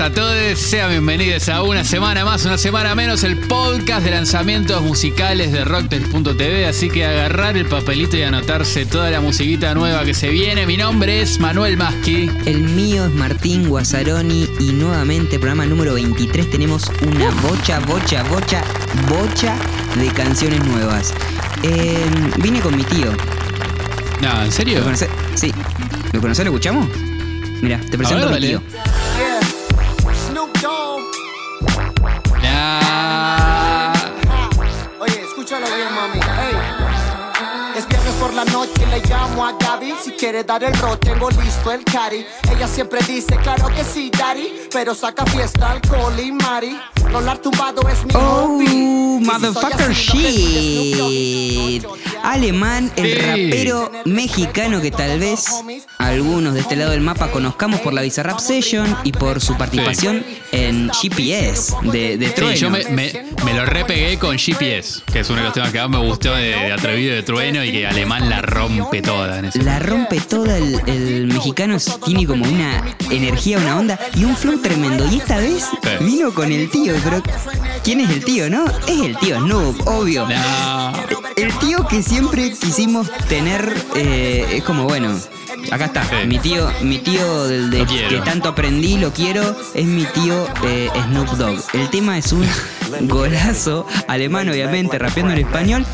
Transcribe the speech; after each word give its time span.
todas, 0.00 0.10
a 0.10 0.14
todos, 0.14 0.58
sean 0.58 0.88
bienvenidos 0.88 1.48
a 1.50 1.62
una 1.62 1.84
semana 1.84 2.24
más, 2.24 2.46
una 2.46 2.56
semana 2.56 2.94
menos, 2.94 3.22
el 3.22 3.36
podcast 3.36 4.02
de 4.02 4.10
lanzamientos 4.10 4.80
musicales 4.82 5.52
de 5.52 5.62
Rocktel.tv. 5.64 6.66
Así 6.66 6.88
que 6.88 7.04
agarrar 7.04 7.58
el 7.58 7.66
papelito 7.66 8.16
y 8.16 8.22
anotarse 8.22 8.86
toda 8.86 9.10
la 9.10 9.20
musiquita 9.20 9.74
nueva 9.74 10.04
que 10.04 10.14
se 10.14 10.30
viene. 10.30 10.66
Mi 10.66 10.78
nombre 10.78 11.20
es 11.20 11.38
Manuel 11.38 11.76
Maschi. 11.76 12.30
El 12.46 12.60
mío 12.62 13.04
es 13.06 13.12
Martín 13.12 13.68
Guazzaroni 13.68 14.48
y 14.58 14.72
nuevamente, 14.72 15.38
programa 15.38 15.66
número 15.66 15.92
23, 15.92 16.48
tenemos 16.50 16.90
una 17.06 17.30
bocha, 17.42 17.80
bocha, 17.80 18.22
bocha, 18.24 18.62
bocha 19.08 19.54
de 19.96 20.06
canciones 20.08 20.64
nuevas. 20.64 21.12
Eh, 21.62 22.06
vine 22.38 22.60
con 22.60 22.74
mi 22.74 22.84
tío. 22.84 23.12
No, 24.22 24.44
¿en 24.44 24.52
serio? 24.52 24.80
¿Lo? 24.80 24.96
Sí. 25.34 25.52
¿Lo 26.12 26.20
conocés? 26.20 26.44
¿Lo 26.44 26.52
escuchamos? 26.52 26.88
Mira, 27.60 27.78
te 27.90 27.98
presento 27.98 28.28
ver, 28.28 28.36
a 28.36 28.40
mi 28.40 28.46
tío. 28.46 28.62
Nah. 32.60 33.94
Oye, 35.00 35.22
escúchalo 35.22 35.66
bien, 35.66 35.94
mami. 35.94 36.18
Ey. 36.18 36.56
Es 37.78 37.88
viernes 37.88 38.14
por 38.20 38.34
la 38.34 38.44
noche, 38.44 38.86
le 38.90 39.00
llamo 39.08 39.46
a 39.46 39.52
Gaby. 39.52 39.94
Si 40.04 40.10
quiere 40.10 40.44
dar 40.44 40.62
el 40.62 40.74
rol, 40.74 40.98
tengo 40.98 41.30
listo 41.30 41.72
el 41.72 41.82
cari. 41.84 42.26
Ella 42.54 42.68
siempre 42.68 43.00
dice, 43.06 43.36
claro 43.36 43.68
que 43.68 43.82
sí, 43.82 44.10
daddy. 44.10 44.68
Pero 44.70 44.94
saca 44.94 45.24
fiesta, 45.26 45.70
alcohol 45.70 46.12
y 46.20 46.32
mari. 46.32 46.78
Rolar 47.10 47.38
tumbado 47.38 47.80
es 47.88 48.04
mi. 48.04 48.12
Oh, 48.14 48.58
motherfucker 49.22 49.92
shit. 49.92 51.86
Alemán, 52.22 52.92
el 52.96 53.18
rapero 53.18 53.90
mexicano 54.04 54.82
que 54.82 54.90
tal 54.90 55.18
vez 55.18 55.46
algunos 56.10 56.54
de 56.54 56.60
este 56.60 56.76
lado 56.76 56.90
del 56.90 57.00
mapa 57.00 57.30
conozcamos 57.30 57.80
por 57.80 57.92
la 57.94 58.02
Bizarrap 58.02 58.38
Session 58.38 58.96
y 59.04 59.12
por 59.12 59.40
su 59.40 59.56
participación 59.56 60.24
en 60.52 60.90
GPS 60.90 61.74
de, 61.84 62.18
de 62.18 62.30
Trueno. 62.30 62.52
Sí, 62.54 62.58
yo 62.60 62.70
me, 62.70 62.84
me- 62.90 63.24
me 63.44 63.54
lo 63.54 63.64
repegué 63.64 64.18
con 64.18 64.36
GPS, 64.38 65.02
que 65.12 65.20
es 65.20 65.30
uno 65.30 65.38
de 65.38 65.44
los 65.44 65.54
temas 65.54 65.70
que 65.72 65.78
más 65.78 65.88
me 65.88 65.98
gustó 65.98 66.34
de, 66.34 66.48
de 66.48 66.72
Atrevido 66.72 67.14
de 67.14 67.22
Trueno 67.22 67.64
y 67.64 67.72
que 67.72 67.86
Alemán 67.86 68.28
la 68.28 68.42
rompe 68.42 69.00
toda 69.02 69.38
en 69.38 69.46
ese. 69.46 69.62
La 69.62 69.78
rompe 69.78 70.20
toda, 70.20 70.58
el, 70.58 70.80
el 70.86 71.26
mexicano 71.28 71.76
tiene 72.04 72.26
como 72.26 72.44
una 72.44 72.82
energía, 73.10 73.58
una 73.58 73.78
onda 73.78 73.98
y 74.16 74.24
un 74.24 74.36
flow 74.36 74.58
tremendo. 74.60 75.06
Y 75.10 75.16
esta 75.18 75.38
vez 75.38 75.64
Sí. 75.82 76.04
vino 76.04 76.32
con 76.34 76.50
el 76.52 76.68
tío, 76.70 76.94
pero 77.04 77.22
¿quién 77.84 78.00
es 78.00 78.10
el 78.10 78.24
tío, 78.24 78.50
no? 78.50 78.64
Es 78.86 79.00
el 79.00 79.16
tío 79.18 79.38
Snoop, 79.40 79.86
obvio. 79.86 80.26
No. 80.28 80.92
El 81.36 81.52
tío 81.58 81.86
que 81.88 82.02
siempre 82.02 82.52
quisimos 82.52 83.08
tener, 83.28 83.72
eh, 83.94 84.46
es 84.52 84.64
como, 84.64 84.84
bueno, 84.84 85.18
acá 85.70 85.86
está, 85.86 86.04
Sí. 86.04 86.26
mi 86.26 86.38
tío, 86.38 86.70
mi 86.82 86.98
tío 86.98 87.46
del 87.46 87.70
de 87.70 87.84
que 87.86 88.20
tanto 88.24 88.48
aprendí, 88.48 88.98
lo 88.98 89.12
quiero, 89.12 89.56
es 89.74 89.86
mi 89.86 90.04
tío 90.04 90.46
eh, 90.64 90.88
Snoop 91.06 91.28
Dogg. 91.36 91.60
El 91.72 91.88
tema 91.90 92.18
es 92.18 92.32
un 92.32 92.46
golazo, 93.02 93.86
alemán 94.08 94.48
obviamente, 94.48 94.98
rapeando 94.98 95.32
en 95.32 95.38
español. 95.40 95.86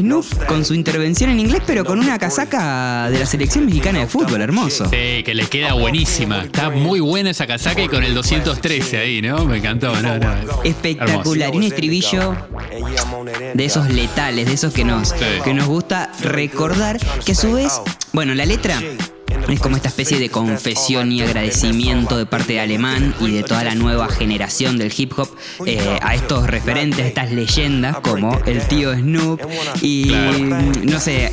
Snoop 0.00 0.46
con 0.46 0.64
su 0.64 0.74
intervención 0.74 1.30
en 1.30 1.40
inglés, 1.40 1.62
pero 1.66 1.84
con 1.84 1.98
una 1.98 2.18
casaca 2.18 3.08
de 3.10 3.18
la 3.18 3.26
selección 3.26 3.66
mexicana 3.66 4.00
de 4.00 4.06
fútbol, 4.06 4.40
hermoso. 4.42 4.84
Sí, 4.86 5.22
que 5.24 5.34
le 5.34 5.46
queda 5.46 5.74
buenísima. 5.74 6.42
Está 6.44 6.70
muy 6.70 7.00
buena 7.00 7.30
esa 7.30 7.46
casaca 7.46 7.82
y 7.82 7.88
con 7.88 8.02
el 8.04 8.14
213 8.14 8.98
ahí, 8.98 9.22
¿no? 9.22 9.44
Me 9.44 9.58
encantó, 9.58 9.94
no, 10.00 10.18
no. 10.18 10.62
Espectacular, 10.64 11.54
y 11.54 11.56
un 11.56 11.62
estribillo 11.64 12.36
de 13.54 13.64
esos 13.64 13.88
letales, 13.90 14.46
de 14.46 14.52
esos 14.54 14.72
que 14.72 14.84
nos, 14.84 15.08
Sí. 15.10 15.16
que 15.44 15.54
nos 15.54 15.66
gusta 15.66 16.10
recordar, 16.20 16.98
que 17.24 17.32
a 17.32 17.34
su 17.34 17.52
vez, 17.52 17.72
bueno, 18.12 18.34
la 18.34 18.46
letra 18.46 18.80
es 19.48 19.60
como 19.60 19.76
esta 19.76 19.88
especie 19.88 20.18
de 20.18 20.28
confesión 20.30 21.12
y 21.12 21.22
agradecimiento 21.22 22.16
de 22.16 22.26
parte 22.26 22.54
de 22.54 22.60
Alemán 22.60 23.14
y 23.20 23.30
de 23.30 23.42
toda 23.42 23.64
la 23.64 23.74
nueva 23.74 24.08
generación 24.08 24.78
del 24.78 24.92
hip 24.96 25.12
hop 25.18 25.28
eh, 25.66 25.98
a 26.02 26.14
estos 26.14 26.46
referentes, 26.46 27.00
a 27.04 27.08
estas 27.08 27.30
leyendas 27.32 27.96
como 28.00 28.38
el 28.46 28.66
tío 28.66 28.94
Snoop 28.94 29.40
y 29.82 30.06
no 30.84 30.98
sé, 31.00 31.32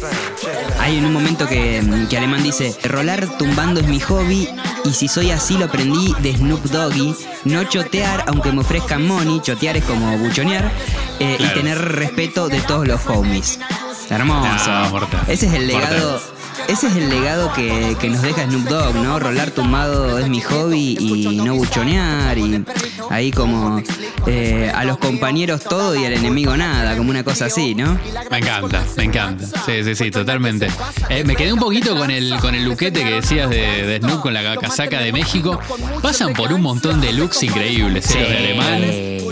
hay 0.80 0.98
en 0.98 1.06
un 1.06 1.14
momento 1.14 1.48
que, 1.48 1.82
que 2.10 2.18
Alemán 2.18 2.44
dice, 2.44 2.76
rolar 2.84 3.28
tumbando 3.38 3.80
es 3.80 3.88
mi 3.88 4.00
hobby 4.00 4.48
y 4.84 4.94
si 4.94 5.08
soy 5.08 5.32
así 5.32 5.58
lo 5.58 5.66
aprendí 5.66 6.14
de 6.22 6.36
Snoop 6.36 6.64
Doggy, 6.66 7.16
no 7.46 7.64
chotear 7.66 8.26
aunque 8.28 8.52
me 8.52 8.62
ofrezcan 8.62 9.06
money, 9.08 9.40
chotear 9.42 9.78
es 9.78 9.84
como 9.86 10.18
buchonear 10.18 10.72
eh, 11.20 11.36
Claro. 11.38 11.52
y 11.54 11.60
tener 11.60 11.78
respeto 11.78 12.48
de 12.50 12.60
todos 12.62 12.88
los 12.88 13.06
homies. 13.08 13.60
Hermoso. 14.10 14.70
No, 14.72 14.90
mortal. 14.90 15.22
Ese 15.28 15.46
es 15.48 15.54
el 15.54 15.72
Mortal. 15.72 16.20
Ese 16.68 16.88
es 16.88 16.96
el 16.96 17.10
legado 17.10 17.52
que, 17.54 17.98
que 18.00 18.10
nos 18.10 18.22
deja 18.22 18.46
Snoop 18.46 18.64
Dogg, 18.64 18.96
¿no? 18.96 19.20
Rolar 19.20 19.52
tumbado 19.52 20.20
es 20.20 20.30
mi 20.30 20.42
hobby 20.42 20.98
y 21.00 21.38
no 21.38 21.56
buchonear 21.56 22.38
y 22.38 22.64
ahí 23.12 23.32
como 23.32 23.82
eh, 24.28 24.72
a 24.74 24.84
los 24.86 24.98
compañeros 24.98 25.64
todo 25.64 25.96
y 25.96 26.06
al 26.06 26.14
enemigo 26.14 26.56
nada, 26.56 26.96
como 26.96 27.10
una 27.10 27.24
cosa 27.24 27.46
así, 27.46 27.76
¿no? 27.76 28.00
Me 28.30 28.38
encanta, 28.38 28.84
me 28.98 29.04
encanta. 29.04 29.46
Sí, 29.66 29.84
sí, 29.84 29.96
sí, 29.96 30.12
totalmente. 30.12 30.70
Eh, 31.10 31.24
me 31.24 31.36
quedé 31.36 31.54
un 31.54 31.60
poquito 31.60 31.96
con 31.96 32.10
el, 32.10 32.38
con 32.40 32.56
el 32.56 32.64
luquete 32.66 33.04
que 33.04 33.12
decías 33.12 33.50
de, 33.50 33.86
de 33.86 33.98
Snoop 34.00 34.22
con 34.22 34.34
la 34.34 34.56
casaca 34.56 35.00
de 35.02 35.12
México. 35.12 35.60
Pasan 36.02 36.34
por 36.34 36.54
un 36.54 36.62
montón 36.62 37.02
de 37.02 37.14
looks 37.14 37.44
increíbles, 37.44 38.10
¿eh? 38.12 38.14
Sí. 38.14 38.20
De 38.20 38.38
alemán. 38.38 38.84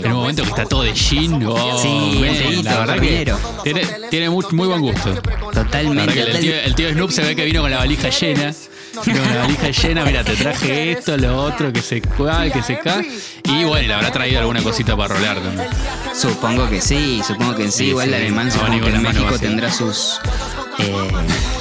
En 0.04 0.12
un 0.12 0.18
momento 0.18 0.42
que 0.42 0.48
está 0.48 0.64
todo 0.64 0.82
de 0.82 0.94
jean. 0.94 1.44
Oh, 1.46 1.78
Sí, 1.80 2.20
man, 2.20 2.64
la 2.64 2.78
verdad 2.80 3.00
que 3.00 3.34
tiene, 3.64 3.82
tiene 4.10 4.30
muy, 4.30 4.44
muy 4.52 4.66
buen 4.68 4.80
gusto. 4.80 5.14
Totalmente. 5.52 6.20
el 6.20 6.38
tío, 6.40 6.54
el 6.54 6.74
tío 6.74 6.90
Snoop 6.90 7.10
se 7.10 7.22
ve 7.22 7.36
que 7.36 7.44
vino 7.44 7.60
con 7.62 7.70
la 7.70 7.78
valija 7.78 8.08
llena. 8.08 8.54
Con 8.94 9.14
la 9.14 9.42
valija 9.42 9.70
llena, 9.70 10.04
mira, 10.04 10.24
te 10.24 10.34
traje 10.34 10.92
esto, 10.92 11.16
lo 11.16 11.42
otro, 11.42 11.72
que 11.72 11.80
se 11.80 12.02
cual, 12.02 12.52
que 12.52 12.62
se 12.62 12.78
cae. 12.78 13.08
Y 13.44 13.64
bueno, 13.64 13.88
le 13.88 13.94
habrá 13.94 14.12
traído 14.12 14.40
alguna 14.40 14.62
cosita 14.62 14.96
para 14.96 15.14
rolar 15.14 15.38
también. 15.40 15.68
Supongo 16.14 16.68
que 16.68 16.80
sí, 16.80 17.22
supongo 17.26 17.54
que 17.56 17.70
sí. 17.70 17.78
Sí, 17.78 17.84
Igual 17.86 18.08
sí, 18.08 18.14
el 18.14 18.20
alemán 18.20 18.46
no, 18.48 18.52
supongo 18.52 18.84
que 18.84 18.90
en 18.90 19.02
México 19.02 19.38
tendrá 19.38 19.72
sus 19.72 20.20
eh, 20.78 21.10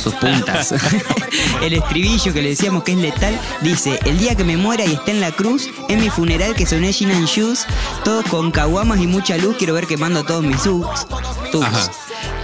sus 0.02 0.14
puntas. 0.16 0.74
el 1.62 1.74
estribillo 1.74 2.34
que 2.34 2.42
le 2.42 2.50
decíamos 2.50 2.84
que 2.84 2.94
es 2.94 2.98
letal 2.98 3.40
dice, 3.62 4.00
el 4.06 4.18
día 4.18 4.36
que 4.36 4.44
me 4.44 4.58
muera 4.58 4.86
y 4.86 4.94
esté 4.94 5.12
en 5.12 5.20
la 5.20 5.32
cruz, 5.32 5.70
en 5.90 6.02
mi 6.02 6.10
funeral 6.10 6.56
que 6.56 6.66
soné 6.66 6.94
Gin 6.94 7.12
and 7.12 7.28
Shoes, 7.28 7.66
todos 8.04 8.26
con 8.26 8.52
caguamas 8.52 9.00
y 9.00 9.08
mucha 9.08 9.38
luz, 9.38 9.56
quiero 9.58 9.74
ver 9.74 9.88
quemando 9.88 10.24
todos 10.24 10.44
mis 10.44 10.62
subs. 10.62 11.08
tubs". 11.52 11.92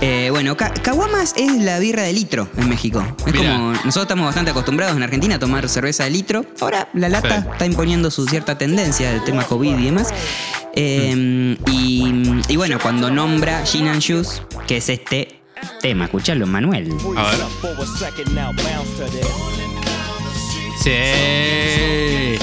Eh, 0.07 0.29
bueno, 0.29 0.55
ca- 0.55 0.71
caguamas 0.71 1.33
es 1.35 1.51
la 1.63 1.79
birra 1.79 2.03
de 2.03 2.13
litro 2.13 2.47
en 2.57 2.69
México. 2.69 3.03
Es 3.25 3.33
Mirá. 3.33 3.53
como 3.53 3.71
nosotros 3.71 4.03
estamos 4.03 4.25
bastante 4.27 4.51
acostumbrados 4.51 4.95
en 4.95 5.01
Argentina 5.01 5.35
a 5.35 5.39
tomar 5.39 5.67
cerveza 5.67 6.03
de 6.03 6.11
litro. 6.11 6.45
Ahora 6.61 6.87
la 6.93 7.09
lata 7.09 7.41
Sí. 7.41 7.47
está 7.53 7.65
imponiendo 7.65 8.11
su 8.11 8.27
cierta 8.27 8.55
tendencia 8.55 9.09
del 9.11 9.23
tema 9.23 9.43
COVID 9.45 9.79
y 9.79 9.85
demás. 9.85 10.13
Eh, 10.75 11.57
y, 11.71 12.13
y 12.47 12.55
bueno, 12.55 12.77
cuando 12.79 13.09
nombra 13.09 13.65
Gin 13.65 13.87
and 13.87 14.03
Juice, 14.05 14.43
que 14.67 14.77
es 14.77 14.89
este 14.89 15.39
tema, 15.81 16.05
escuchalo, 16.05 16.45
Manuel. 16.45 16.93
A 17.17 17.23
ver. 17.31 17.39
Sí. 20.83 22.37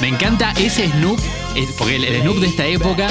Me 0.00 0.08
encanta 0.08 0.52
ese 0.58 0.88
Snoop, 0.90 1.18
eh, 1.56 1.66
porque 1.78 1.96
el, 1.96 2.04
el 2.04 2.20
Snoop 2.22 2.36
de 2.38 2.46
esta 2.46 2.66
época 2.66 3.08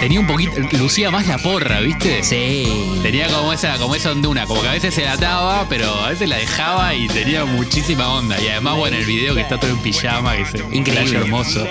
tenía 0.00 0.20
un 0.20 0.26
poquito, 0.26 0.52
lucía 0.78 1.10
más 1.10 1.26
la 1.26 1.38
porra, 1.38 1.80
¿viste? 1.80 2.22
Sí. 2.22 2.64
Tenía 3.02 3.28
como 3.28 3.52
esa, 3.52 3.76
como 3.78 3.94
esa 3.94 4.12
onduna, 4.12 4.46
como 4.46 4.62
que 4.62 4.68
a 4.68 4.72
veces 4.72 4.94
se 4.94 5.02
la 5.04 5.12
ataba, 5.12 5.66
pero 5.68 5.92
a 6.04 6.10
veces 6.10 6.28
la 6.28 6.36
dejaba 6.36 6.94
y 6.94 7.08
tenía 7.08 7.44
muchísima 7.44 8.08
onda. 8.08 8.40
Y 8.40 8.48
además, 8.48 8.76
bueno, 8.76 8.96
el 8.96 9.04
video 9.04 9.34
que 9.34 9.40
está 9.40 9.58
todo 9.58 9.70
en 9.70 9.78
pijama, 9.78 10.36
que 10.36 10.42
es 10.42 10.48
Increíble. 10.72 11.18
hermoso. 11.18 11.66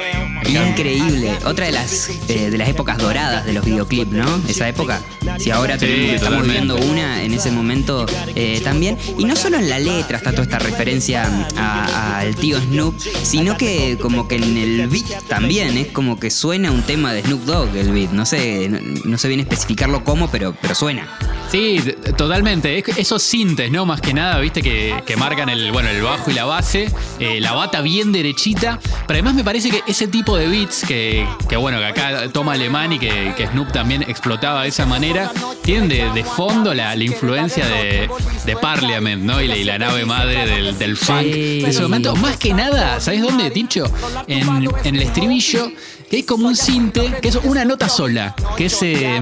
Increíble. 0.48 1.32
Otra 1.46 1.68
de 1.68 1.72
las 1.72 2.10
eh, 2.28 2.50
de 2.50 2.58
las 2.58 2.68
épocas 2.68 2.98
doradas 2.98 3.46
de 3.46 3.54
los 3.54 3.64
videoclips, 3.64 4.12
¿no? 4.12 4.42
Esa 4.48 4.68
época. 4.68 5.02
Si 5.40 5.52
ahora 5.52 5.78
Sí, 5.80 5.86
tenemos- 5.86 6.16
estamos 6.16 6.44
viviendo 6.44 6.76
una, 6.78 7.24
en 7.24 7.34
ese 7.34 7.52
momento 7.52 8.06
eh, 8.36 8.60
también. 8.64 8.98
Y 9.18 9.26
no 9.26 9.36
solo 9.36 9.58
en 9.58 9.70
la 9.70 9.80
letra 9.80 10.18
está 10.18 10.32
toda 10.32 10.44
esta 10.44 10.60
referencia 10.60 11.30
al 11.56 12.36
tío 12.36 12.60
Snoop, 12.60 12.96
sino 13.24 13.56
que 13.58 13.98
como 14.02 14.28
que 14.28 14.36
en 14.36 14.58
el 14.58 14.88
beat 14.88 15.24
también 15.28 15.78
es 15.78 15.88
como 15.88 16.20
que 16.20 16.30
suena 16.32 16.72
un 16.72 16.82
tema 16.84 17.14
de 17.14 17.22
Snoop 17.22 17.44
Dogg 17.46 17.76
el 17.76 17.92
beat. 17.92 18.01
No 18.12 18.26
sé, 18.26 18.68
no, 18.70 18.80
no 19.06 19.18
sé 19.18 19.28
bien 19.28 19.40
especificarlo 19.40 20.04
cómo, 20.04 20.30
pero, 20.30 20.56
pero 20.62 20.76
suena. 20.76 21.08
Sí, 21.52 21.80
totalmente. 22.18 22.78
Es- 22.80 22.98
esos 22.98 23.22
sintes, 23.24 23.70
¿no? 23.72 23.86
Más 23.86 24.00
que 24.02 24.14
nada, 24.14 24.40
viste, 24.40 24.62
que, 24.62 24.96
que 25.06 25.18
marcan 25.18 25.50
el, 25.50 25.72
bueno, 25.72 25.90
el 25.90 26.02
bajo 26.02 26.32
y 26.32 26.34
la 26.34 26.46
base, 26.46 26.90
eh, 27.20 27.40
la 27.42 27.52
bata 27.54 27.82
bien 27.82 28.12
derechita. 28.12 28.80
Pero 29.08 29.18
además 29.18 29.34
me 29.36 29.44
parece 29.44 29.70
que 29.70 29.82
ese 29.88 30.08
tipo 30.08 30.38
de 30.38 30.48
beats 30.48 30.84
que, 30.88 31.28
que 31.50 31.58
bueno, 31.58 31.80
que 31.80 31.86
acá 31.86 32.30
toma 32.32 32.54
alemán 32.54 32.94
y 32.94 33.00
que, 33.00 33.34
que 33.36 33.48
Snoop 33.48 33.72
también 33.72 34.04
explotaba 34.04 34.64
de 34.64 34.70
esa 34.70 34.86
manera, 34.86 35.32
tienen 35.64 35.90
de, 35.90 36.10
de 36.12 36.24
fondo 36.24 36.74
la, 36.74 36.96
la 36.96 37.04
influencia 37.04 37.66
de, 37.68 38.10
de 38.46 38.56
Parliament, 38.56 39.22
¿no? 39.24 39.42
Y 39.42 39.48
la, 39.48 39.58
y 39.58 39.64
la 39.66 39.78
nave 39.78 40.06
madre 40.06 40.46
del, 40.48 40.78
del 40.78 40.96
funk 40.96 41.22
de 41.24 41.68
ese 41.70 41.82
momento. 41.82 42.16
Más 42.16 42.38
que 42.38 42.54
nada, 42.54 43.00
¿sabes 43.02 43.22
dónde, 43.22 43.52
Tincho? 43.52 43.84
En, 44.28 44.48
en 44.86 44.96
el 44.96 45.02
estribillo, 45.02 45.72
que 46.12 46.18
hay 46.18 46.24
como 46.24 46.48
un 46.48 46.56
cinte, 46.58 47.14
que 47.22 47.30
es 47.30 47.38
una 47.44 47.64
nota 47.66 47.88
sola, 47.90 48.36
que 48.58 48.66
es 48.66 48.78
eh, 48.84 49.20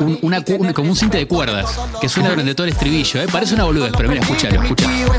un- 0.00 0.18
una, 0.22 0.40
cu- 0.40 0.54
un- 0.58 0.72
como 0.72 0.88
un 0.90 0.96
cinte 0.96 1.18
de 1.18 1.28
cuerdas, 1.28 1.78
que 2.00 2.08
suena 2.08 2.30
durante 2.30 2.54
todo 2.54 2.66
el 2.66 2.72
estribillo, 2.72 3.20
¿eh? 3.20 3.26
Parece 3.30 3.54
una 3.54 3.64
boludez, 3.64 3.92
pero 3.96 4.08
mira, 4.08 4.22
escúchalo, 4.22 4.62
escúchalo. 4.62 5.12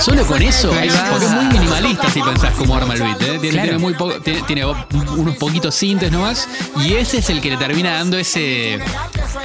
Solo 0.00 0.26
con 0.26 0.42
eso, 0.42 0.70
va. 0.70 1.10
porque 1.10 1.24
es 1.26 1.30
muy 1.32 1.44
minimalista 1.46 2.10
si 2.10 2.20
pensás 2.22 2.52
cómo 2.54 2.74
arma 2.76 2.94
el 2.94 3.02
beat. 3.02 3.22
¿eh? 3.22 3.38
Tiene, 3.40 3.48
Claro. 3.50 3.62
tiene 3.62 3.78
muy 3.78 3.94
poco- 3.94 4.20
tiene, 4.20 4.42
tiene 4.42 4.64
unos 4.66 5.36
poquitos 5.36 5.74
sintes 5.74 6.10
nomás. 6.10 6.48
Y 6.84 6.94
ese 6.94 7.18
es 7.18 7.30
el 7.30 7.40
que 7.40 7.50
le 7.50 7.56
termina 7.58 7.94
dando 7.94 8.16
ese 8.18 8.80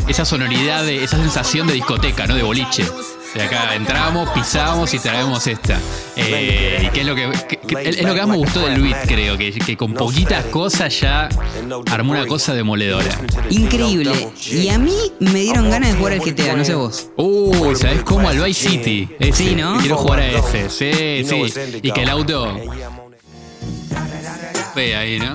esa 0.08 0.26
sonoridad, 0.26 0.84
de, 0.84 1.04
esa 1.04 1.18
sensación 1.18 1.68
de 1.68 1.74
discoteca, 1.74 2.26
¿no? 2.26 2.36
De 2.36 2.44
boliche. 2.44 2.86
De 3.34 3.42
acá 3.42 3.74
entramos, 3.76 4.30
pisamos 4.30 4.94
y 4.94 5.00
traemos 5.00 5.48
esta. 5.48 5.80
Eh, 6.16 6.84
y 6.86 6.88
que 6.90 7.02
es 7.02 7.06
lo 7.08 7.16
que, 7.16 7.32
que- 7.50 7.58
que- 7.58 7.90
es 7.90 8.02
lo 8.04 8.14
que 8.14 8.20
más 8.22 8.30
me 8.30 8.38
gustó 8.38 8.60
del 8.68 8.82
beat, 8.82 9.08
creo, 9.08 9.36
que, 9.38 9.52
que 9.52 9.76
con 9.76 9.94
poquitas 9.94 10.46
cosas 10.46 11.00
ya 11.00 11.30
armó 11.92 12.12
una 12.12 12.28
cosa 12.28 12.54
demoledora. 12.54 13.10
Increíble. 13.50 14.30
Y 14.52 14.70
a 14.70 14.78
mí 14.78 14.96
me 15.20 15.40
dieron 15.42 15.70
ganas 15.72 15.94
de 15.94 15.98
jugar 15.98 16.14
al 16.14 16.20
GTA, 16.20 16.56
no 16.56 16.64
sé 16.64 16.76
vos. 16.76 17.08
Uy, 17.18 17.76
¿sabes 17.76 18.04
cómo? 18.04 18.30
Al 18.30 18.40
Vice 18.40 18.70
City. 18.70 19.10
Ese. 19.20 19.34
Sí, 19.50 19.56
¿no? 19.56 19.80
Quiero 19.80 19.98
jugar 19.98 20.20
a 20.20 20.28
ese. 20.28 20.70
Sí, 20.70 21.26
sí. 21.28 21.80
Y 21.82 21.92
que 21.92 22.04
el 22.04 22.10
auto. 22.10 22.56
Ve 24.76 24.96
ahí, 24.96 25.20
¿no? 25.20 25.34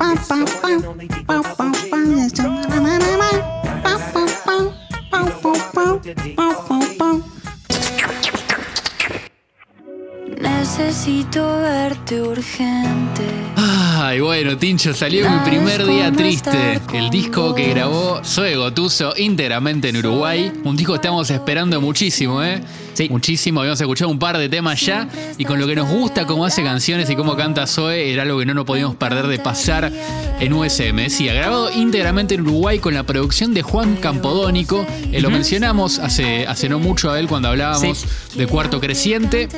Necesito 10.58 11.60
verte 11.60 12.20
urgente. 12.20 13.22
Ay, 13.56 14.18
bueno, 14.18 14.56
Tincho, 14.58 14.92
salió 14.92 15.30
mi 15.30 15.38
primer 15.48 15.86
día 15.86 16.10
triste. 16.10 16.80
El 16.92 17.10
disco 17.10 17.54
que 17.54 17.68
grabó 17.68 18.20
Zoe 18.24 18.56
Gotuso 18.56 19.14
íntegramente 19.16 19.88
en 19.90 19.98
Uruguay. 19.98 20.52
Un 20.64 20.76
disco 20.76 20.94
que 20.94 20.96
estamos 20.96 21.30
esperando 21.30 21.80
muchísimo, 21.80 22.42
¿eh? 22.42 22.60
Sí. 22.94 23.08
Muchísimo. 23.08 23.60
Habíamos 23.60 23.80
escuchado 23.80 24.10
un 24.10 24.18
par 24.18 24.36
de 24.36 24.48
temas 24.48 24.80
ya. 24.80 25.08
Y 25.38 25.44
con 25.44 25.60
lo 25.60 25.66
que 25.68 25.76
nos 25.76 25.88
gusta 25.88 26.26
cómo 26.26 26.44
hace 26.44 26.64
canciones 26.64 27.08
y 27.08 27.14
cómo 27.14 27.36
canta 27.36 27.66
Zoe, 27.68 28.12
era 28.12 28.22
algo 28.22 28.40
que 28.40 28.46
no 28.46 28.54
nos 28.54 28.64
podíamos 28.64 28.96
perder 28.96 29.28
de 29.28 29.38
pasar 29.38 29.92
en 30.40 30.52
USM. 30.52 30.96
Decía, 30.96 31.34
grabado 31.34 31.70
íntegramente 31.72 32.34
en 32.34 32.40
Uruguay 32.40 32.80
con 32.80 32.94
la 32.94 33.04
producción 33.04 33.54
de 33.54 33.62
Juan 33.62 33.94
Campodónico. 33.96 34.84
Eh, 35.12 35.20
lo 35.20 35.30
mencionamos 35.30 36.00
hace, 36.00 36.48
hace 36.48 36.68
no 36.68 36.80
mucho 36.80 37.12
a 37.12 37.20
él 37.20 37.28
cuando 37.28 37.48
hablábamos 37.48 38.04
de 38.34 38.46
Cuarto 38.48 38.80
Creciente. 38.80 39.48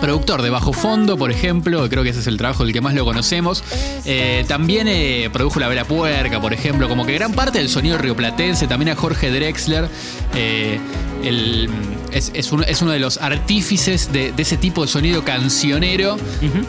Productor 0.00 0.42
de 0.42 0.50
Bajo 0.50 0.72
Fondo, 0.72 1.16
por 1.16 1.30
ejemplo, 1.30 1.88
creo 1.88 2.02
que 2.02 2.10
ese 2.10 2.20
es 2.20 2.26
el 2.26 2.36
trabajo 2.36 2.64
del 2.64 2.72
que 2.72 2.80
más 2.80 2.94
lo 2.94 3.04
conocemos. 3.04 3.62
Eh, 4.04 4.44
también 4.48 4.88
eh, 4.88 5.28
produjo 5.32 5.60
La 5.60 5.68
Vela 5.68 5.84
Puerca, 5.84 6.40
por 6.40 6.52
ejemplo, 6.52 6.88
como 6.88 7.06
que 7.06 7.14
gran 7.14 7.32
parte 7.32 7.58
del 7.58 7.68
sonido 7.68 7.98
rioplatense, 7.98 8.66
también 8.66 8.90
a 8.90 8.96
Jorge 8.96 9.30
Drexler. 9.30 9.88
eh, 10.34 10.78
el- 11.24 11.68
es, 12.12 12.30
es 12.34 12.52
uno, 12.52 12.62
es 12.62 12.80
uno 12.80 12.92
de 12.92 12.98
los 13.00 13.18
artífices 13.18 14.10
de, 14.12 14.32
de 14.32 14.42
ese 14.42 14.56
tipo 14.56 14.80
de 14.82 14.88
sonido 14.88 15.24
cancionero 15.24 16.16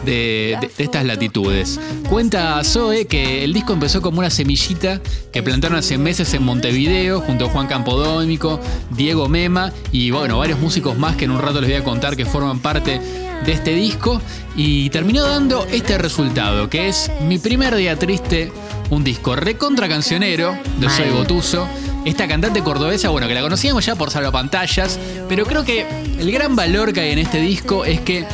de, 0.04 0.56
de- 0.60 0.70
de 0.76 0.84
estas 0.84 1.04
latitudes. 1.06 1.80
Cuenta 2.10 2.62
Zoe 2.62 3.06
que 3.06 3.42
el 3.44 3.52
disco 3.54 3.72
empezó 3.72 4.02
como 4.02 4.18
una 4.18 4.28
semillita 4.30 5.00
que 5.32 5.42
plantaron 5.42 5.78
hace 5.78 5.96
meses 5.96 6.34
en 6.34 6.42
Montevideo 6.42 7.20
junto 7.20 7.46
a 7.46 7.48
Juan 7.48 7.68
Campodómico, 7.68 8.60
Diego 8.90 9.28
Mema 9.28 9.72
y 9.92 10.10
bueno, 10.10 10.38
varios 10.38 10.58
músicos 10.58 10.98
más 10.98 11.16
que 11.16 11.24
en 11.24 11.30
un 11.30 11.40
rato 11.40 11.60
les 11.60 11.70
voy 11.70 11.78
a 11.78 11.84
contar 11.84 12.16
que 12.16 12.26
forman 12.26 12.58
parte 12.60 13.00
de 13.44 13.52
este 13.52 13.74
disco 13.74 14.20
y 14.56 14.90
terminó 14.90 15.22
dando 15.22 15.66
este 15.72 15.96
resultado 15.96 16.68
que 16.68 16.88
es 16.88 17.10
mi 17.26 17.38
primer 17.38 17.74
día 17.76 17.96
triste, 17.96 18.52
un 18.90 19.04
disco 19.04 19.34
recontra 19.36 19.88
cancionero 19.88 20.54
de 20.78 20.86
Mal. 20.86 20.96
Zoe 20.96 21.10
Gotuso. 21.12 21.66
Esta 22.04 22.26
cantante 22.26 22.62
cordobesa, 22.62 23.10
bueno, 23.10 23.28
que 23.28 23.34
la 23.34 23.42
conocíamos 23.42 23.84
ya 23.84 23.94
por 23.94 24.10
salvapantallas, 24.10 24.98
pero 25.28 25.44
creo 25.44 25.64
que 25.64 25.84
el 26.18 26.32
gran 26.32 26.56
valor 26.56 26.92
que 26.92 27.00
hay 27.00 27.12
en 27.12 27.18
este 27.18 27.40
disco 27.40 27.84
es 27.84 28.00
que 28.00 28.24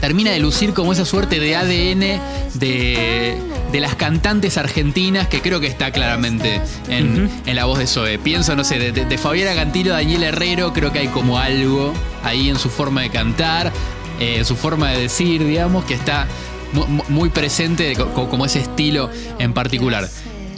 termina 0.00 0.30
de 0.32 0.40
lucir 0.40 0.72
como 0.72 0.92
esa 0.92 1.04
suerte 1.04 1.38
de 1.40 1.54
ADN 1.56 2.20
de, 2.54 3.36
de 3.70 3.80
las 3.80 3.94
cantantes 3.94 4.56
argentinas 4.58 5.28
que 5.28 5.40
creo 5.40 5.60
que 5.60 5.66
está 5.66 5.92
claramente 5.92 6.60
en, 6.88 7.30
en 7.46 7.56
la 7.56 7.66
voz 7.66 7.78
de 7.78 7.86
Zoe. 7.86 8.18
Pienso, 8.18 8.56
no 8.56 8.64
sé, 8.64 8.78
de, 8.78 8.92
de, 8.92 9.04
de 9.04 9.54
Cantilo, 9.54 9.92
Daniel 9.92 10.22
Herrero, 10.24 10.72
creo 10.72 10.92
que 10.92 11.00
hay 11.00 11.08
como 11.08 11.38
algo 11.38 11.92
ahí 12.24 12.48
en 12.48 12.58
su 12.58 12.70
forma 12.70 13.02
de 13.02 13.10
cantar, 13.10 13.72
eh, 14.18 14.36
en 14.38 14.44
su 14.44 14.56
forma 14.56 14.90
de 14.90 15.02
decir, 15.02 15.44
digamos, 15.46 15.84
que 15.84 15.94
está 15.94 16.26
mu- 16.72 16.86
mu- 16.86 17.04
muy 17.08 17.28
presente 17.28 17.94
co- 17.94 18.08
co- 18.14 18.28
como 18.28 18.46
ese 18.46 18.60
estilo 18.60 19.10
en 19.38 19.52
particular. 19.52 20.08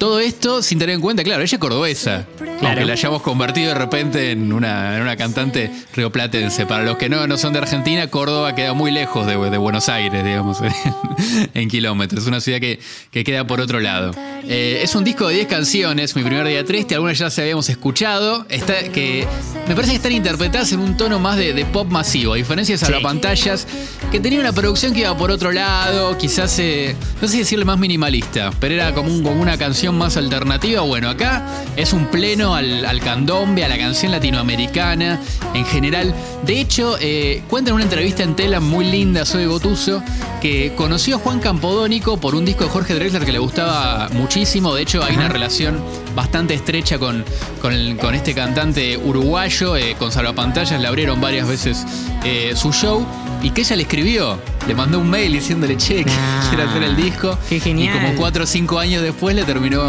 Todo 0.03 0.19
esto 0.19 0.63
sin 0.63 0.81
tener 0.81 0.97
en 0.97 1.01
cuenta, 1.01 1.23
claro, 1.23 1.45
ella 1.45 1.55
es 1.55 1.61
cordobesa. 1.61 2.27
Aunque 2.61 2.85
la 2.85 2.93
hayamos 2.95 3.23
convertido 3.23 3.69
de 3.69 3.75
repente 3.77 4.33
en 4.33 4.53
una, 4.53 4.97
en 4.97 5.03
una 5.03 5.17
cantante 5.17 5.71
rioplatense. 5.95 6.67
Para 6.67 6.83
los 6.83 6.97
que 6.97 7.09
no, 7.09 7.25
no 7.29 7.39
son 7.39 7.53
de 7.53 7.61
Argentina, 7.61 8.09
Córdoba 8.09 8.53
queda 8.57 8.73
muy 8.73 8.91
lejos 8.91 9.27
de, 9.29 9.37
de 9.37 9.59
Buenos 9.59 9.89
Aires, 9.89 10.25
digamos, 10.25 10.59
en 11.55 11.69
kilómetros. 11.69 12.23
Es 12.23 12.29
una 12.29 12.41
ciudad 12.41 12.59
que, 12.59 12.81
que 13.13 13.23
queda 13.23 13.47
por 13.47 13.61
otro 13.61 13.79
lado. 13.79 14.11
Eh, 14.49 14.81
es 14.83 14.95
un 14.97 15.05
disco 15.05 15.29
de 15.29 15.35
10 15.37 15.47
canciones, 15.47 16.17
mi 16.17 16.25
primer 16.25 16.47
día 16.49 16.65
triste. 16.65 16.97
Algunas 16.97 17.17
ya 17.19 17.31
se 17.31 17.43
habíamos 17.43 17.69
escuchado. 17.69 18.45
Está, 18.49 18.83
que 18.89 19.25
me 19.69 19.75
parece 19.77 19.93
que 19.93 19.97
están 19.99 20.13
interpretadas 20.13 20.73
en 20.73 20.81
un 20.81 20.97
tono 20.97 21.21
más 21.21 21.37
de, 21.37 21.53
de 21.53 21.65
pop 21.65 21.89
masivo. 21.89 22.33
A 22.33 22.37
diferencia 22.37 22.77
de 22.77 22.85
Sí. 22.85 22.93
pantallas 23.03 23.67
que 24.11 24.19
tenía 24.19 24.41
una 24.41 24.53
producción 24.53 24.93
que 24.95 25.01
iba 25.01 25.17
por 25.17 25.31
otro 25.31 25.53
lado, 25.53 26.19
quizás, 26.19 26.59
eh, 26.59 26.97
no 27.21 27.29
sé 27.29 27.35
si 27.35 27.39
decirle 27.41 27.65
más 27.65 27.79
minimalista, 27.79 28.51
pero 28.59 28.75
era 28.75 28.93
como, 28.93 29.09
un- 29.13 29.23
como 29.23 29.41
una 29.41 29.57
canción 29.57 29.92
más 29.93 30.17
alternativa. 30.17 30.83
Bueno, 30.83 31.09
acá 31.09 31.47
es 31.77 31.93
un 31.93 32.07
pleno 32.07 32.55
al, 32.55 32.85
al 32.85 33.01
candombe, 33.01 33.65
a 33.65 33.69
la 33.69 33.79
canción 33.79 34.13
latinoamericana 34.13 35.21
en 35.55 35.65
general. 35.65 36.15
De 36.45 36.61
hecho, 36.61 36.97
eh, 37.01 37.43
cuenta 37.49 37.71
en 37.71 37.75
una 37.77 37.85
entrevista 37.85 38.23
en 38.23 38.35
Tela 38.35 38.61
muy 38.61 38.85
linda, 38.85 39.25
Soy 39.25 39.47
Gotuso, 39.47 40.03
que 40.41 40.75
conoció 40.77 41.17
a 41.17 41.19
Juan 41.21 41.39
Campodónico 41.41 42.17
por 42.19 42.35
un 42.35 42.45
disco 42.45 42.65
de 42.65 42.71
Jorge 42.71 42.95
Drexler 42.95 43.25
que 43.25 43.33
le 43.33 43.39
gustaba 43.39 44.09
muchísimo. 44.13 44.75
De 44.75 44.83
hecho, 44.83 45.03
hay 45.05 45.15
una 45.15 45.29
relación 45.29 45.79
bastante 46.17 46.55
estrecha 46.55 46.99
con, 46.99 47.25
con, 47.61 47.73
el- 47.73 47.97
con 47.97 48.15
este 48.15 48.35
cantante 48.35 48.97
uruguayo, 48.99 49.77
eh, 49.77 49.95
con 49.99 50.11
Salvapantallas, 50.11 50.81
le 50.81 50.89
abrieron 50.89 51.21
varias 51.21 51.47
veces 51.49 51.85
eh, 52.25 52.53
su 52.57 52.73
show 52.73 53.07
y 53.43 53.51
que 53.51 53.63
ella 53.63 53.77
le 53.77 53.83
escribió, 53.83 54.39
le 54.69 54.75
mandó 54.75 54.99
un 54.99 55.09
mail 55.11 55.33
diciéndole, 55.33 55.77
che, 55.77 56.05
que 56.05 56.11
Ah, 56.23 56.47
quiero 56.51 56.69
hacer 56.69 56.83
el 56.83 56.97
disco. 56.97 57.39
qué 57.49 57.61
genial. 57.61 57.95
Y 57.97 57.99
como 57.99 58.15
cuatro 58.17 58.45
o 58.45 58.47
cinco 58.47 58.79
años 58.79 59.03
después 59.03 59.35
le 59.35 59.45
terminó, 59.45 59.82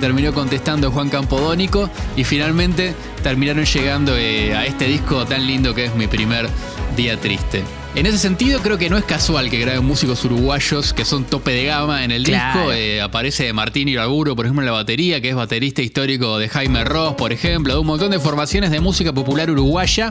terminó 0.00 0.32
contestando 0.32 0.90
Juan 0.90 1.08
Campodónico 1.10 1.90
y 2.16 2.24
finalmente 2.24 2.94
terminaron 3.22 3.64
llegando 3.64 4.16
eh, 4.16 4.54
a 4.54 4.64
este 4.66 4.86
disco 4.86 5.24
tan 5.26 5.46
lindo 5.46 5.74
que 5.74 5.86
es 5.86 5.94
mi 5.94 6.06
primer 6.06 6.48
día 6.96 7.18
triste. 7.20 7.62
En 7.94 8.06
ese 8.06 8.18
sentido, 8.18 8.60
creo 8.60 8.76
que 8.78 8.90
no 8.90 8.98
es 8.98 9.04
casual 9.04 9.50
que 9.50 9.58
graben 9.58 9.84
músicos 9.84 10.24
uruguayos 10.24 10.92
que 10.92 11.04
son 11.04 11.24
tope 11.24 11.50
de 11.52 11.64
gama 11.64 12.04
en 12.04 12.10
el 12.12 12.22
Claro. 12.22 12.60
disco. 12.60 12.72
Eh, 12.72 13.00
aparece 13.00 13.52
Martín 13.52 13.88
Iraguro, 13.88 14.36
por 14.36 14.44
ejemplo, 14.44 14.62
en 14.62 14.66
la 14.66 14.72
batería, 14.72 15.20
que 15.20 15.30
es 15.30 15.34
baterista 15.34 15.82
histórico 15.82 16.38
de 16.38 16.48
Jaime 16.48 16.84
Ross, 16.84 17.14
por 17.14 17.32
ejemplo, 17.32 17.72
de 17.74 17.80
un 17.80 17.86
montón 17.86 18.10
de 18.10 18.20
formaciones 18.20 18.70
de 18.70 18.80
música 18.80 19.12
popular 19.12 19.50
uruguaya. 19.50 20.10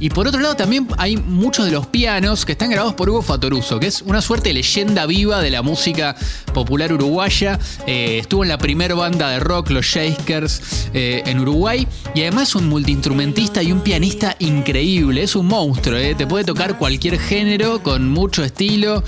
Y 0.00 0.10
por 0.10 0.28
otro 0.28 0.40
lado 0.40 0.54
también 0.54 0.86
hay 0.96 1.16
muchos 1.16 1.64
de 1.64 1.72
los 1.72 1.86
pianos 1.86 2.44
que 2.44 2.52
están 2.52 2.70
grabados 2.70 2.94
por 2.94 3.10
Hugo 3.10 3.22
Fatoruso, 3.22 3.80
que 3.80 3.88
es 3.88 4.02
una 4.02 4.22
suerte 4.22 4.50
de 4.50 4.54
leyenda 4.54 5.06
viva 5.06 5.40
de 5.40 5.50
la 5.50 5.62
música 5.62 6.14
popular 6.54 6.92
uruguaya. 6.92 7.58
Eh, 7.86 8.18
estuvo 8.18 8.44
en 8.44 8.48
la 8.48 8.58
primer 8.58 8.94
banda 8.94 9.30
de 9.30 9.40
rock, 9.40 9.70
los 9.70 9.86
Shakers, 9.86 10.90
eh, 10.94 11.22
en 11.26 11.40
Uruguay. 11.40 11.86
Y 12.14 12.22
además 12.22 12.54
un 12.54 12.68
multiinstrumentista 12.68 13.62
y 13.62 13.72
un 13.72 13.80
pianista 13.80 14.36
increíble. 14.38 15.22
Es 15.22 15.34
un 15.34 15.46
monstruo, 15.46 15.96
eh. 15.98 16.14
te 16.14 16.26
puede 16.26 16.44
tocar 16.44 16.78
cualquier 16.78 17.18
género 17.18 17.82
con 17.82 18.08
mucho 18.08 18.44
estilo, 18.44 19.02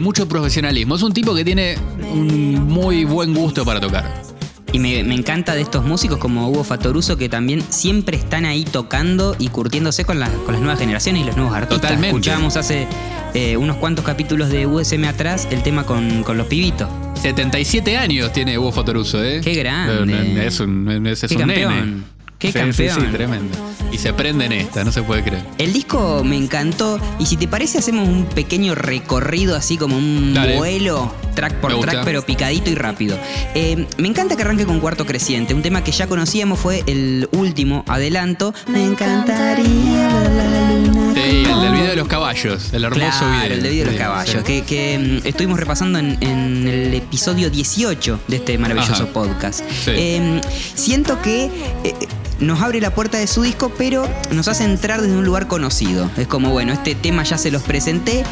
mucho 0.00 0.26
profesionalismo. 0.28 0.94
Es 0.94 1.02
un 1.02 1.12
tipo 1.12 1.34
que 1.34 1.44
tiene 1.44 1.76
un 2.12 2.66
muy 2.66 3.04
buen 3.04 3.34
gusto 3.34 3.64
para 3.64 3.80
tocar. 3.80 4.29
Y 4.72 4.78
me, 4.78 5.02
me 5.02 5.14
encanta 5.14 5.54
de 5.54 5.62
estos 5.62 5.84
músicos 5.84 6.18
como 6.18 6.48
Hugo 6.48 6.62
Fatoruso 6.64 7.16
que 7.16 7.28
también 7.28 7.62
siempre 7.70 8.16
están 8.16 8.44
ahí 8.44 8.64
tocando 8.64 9.34
y 9.38 9.48
curtiéndose 9.48 10.04
con, 10.04 10.20
las- 10.20 10.30
con 10.30 10.52
las 10.54 10.60
nuevas 10.62 10.78
generaciones 10.78 11.22
y 11.22 11.26
los 11.26 11.36
nuevos 11.36 11.54
artistas. 11.54 11.80
Totalmente. 11.80 12.08
Escuchábamos 12.08 12.56
hace 12.56 12.86
eh, 13.34 13.56
unos 13.56 13.76
cuantos 13.78 14.04
capítulos 14.04 14.48
de 14.50 14.66
USM 14.66 15.04
atrás 15.06 15.48
el 15.50 15.62
tema 15.62 15.84
con, 15.84 16.22
con 16.22 16.38
los 16.38 16.46
pibitos. 16.46 16.88
77 17.20 17.96
años 17.96 18.32
tiene 18.32 18.58
Hugo 18.58 18.72
Fotoruso, 18.72 19.22
¿eh? 19.22 19.40
Qué 19.42 19.54
grande. 19.54 20.46
Es 20.46 20.60
un, 20.60 21.06
es, 21.06 21.24
es 21.24 21.32
un 21.32 21.38
nene. 21.48 22.02
Qué 22.40 22.48
Sí, 22.48 22.54
campeón. 22.54 22.94
Sí, 22.94 23.00
sí, 23.02 23.06
tremendo. 23.12 23.56
Y 23.92 23.98
se 23.98 24.12
prende 24.14 24.46
en 24.46 24.52
esta, 24.52 24.82
no 24.82 24.90
se 24.92 25.02
puede 25.02 25.22
creer. 25.22 25.44
El 25.58 25.72
disco 25.74 26.22
me 26.24 26.36
encantó 26.36 26.98
y 27.18 27.26
si 27.26 27.36
te 27.36 27.46
parece 27.46 27.76
hacemos 27.78 28.08
un 28.08 28.24
pequeño 28.24 28.74
recorrido 28.74 29.56
así 29.56 29.76
como 29.76 29.96
un 29.98 30.32
Dale. 30.32 30.56
vuelo 30.56 31.12
track 31.34 31.54
por 31.56 31.70
Me 31.70 31.76
gusta. 31.76 31.92
track 31.92 32.04
pero 32.06 32.22
picadito 32.24 32.70
y 32.70 32.74
rápido. 32.76 33.18
Eh, 33.54 33.86
me 33.98 34.08
encanta 34.08 34.36
que 34.36 34.42
arranque 34.42 34.64
con 34.64 34.80
Cuarto 34.80 35.04
Creciente, 35.04 35.52
un 35.54 35.60
tema 35.62 35.84
que 35.84 35.92
ya 35.92 36.06
conocíamos 36.06 36.58
fue 36.58 36.82
el 36.86 37.28
último 37.32 37.84
adelanto. 37.88 38.54
Me 38.68 38.84
encantaría 38.86 40.08
la 40.30 40.72
luna. 40.72 41.14
Sí, 41.14 41.44
el 41.46 41.60
del 41.60 41.72
video 41.72 41.90
de 41.90 41.96
los 41.96 42.08
caballos, 42.08 42.72
el 42.72 42.84
hermoso 42.84 43.02
Claro, 43.18 43.42
video. 43.42 43.52
el 43.56 43.62
de 43.62 43.68
video 43.70 43.84
de 43.84 43.90
los 43.92 44.00
caballos, 44.00 44.36
sí. 44.38 44.42
que, 44.44 44.62
que, 44.62 45.20
mm, 45.22 45.26
estuvimos 45.26 45.60
repasando 45.60 45.98
en, 45.98 46.16
en 46.22 46.66
el 46.68 46.94
episodio 46.94 47.50
18 47.50 48.18
de 48.28 48.36
este 48.36 48.56
maravilloso 48.56 49.02
Ajá. 49.04 49.12
podcast. 49.12 49.60
Sí. 49.84 49.90
Eh, 49.94 50.40
siento 50.74 51.20
que 51.20 51.44
eh, 51.84 51.94
nos 52.40 52.60
abre 52.60 52.80
la 52.80 52.94
puerta 52.94 53.18
de 53.18 53.26
su 53.26 53.42
disco, 53.42 53.72
pero 53.76 54.08
nos 54.32 54.48
hace 54.48 54.64
entrar 54.64 55.00
desde 55.00 55.16
un 55.16 55.24
lugar 55.24 55.46
conocido. 55.46 56.10
Es 56.16 56.26
como, 56.26 56.50
bueno, 56.50 56.72
este 56.72 56.94
tema 56.94 57.22
ya 57.22 57.38
se 57.38 57.50
los 57.50 57.62
presenté. 57.62 58.24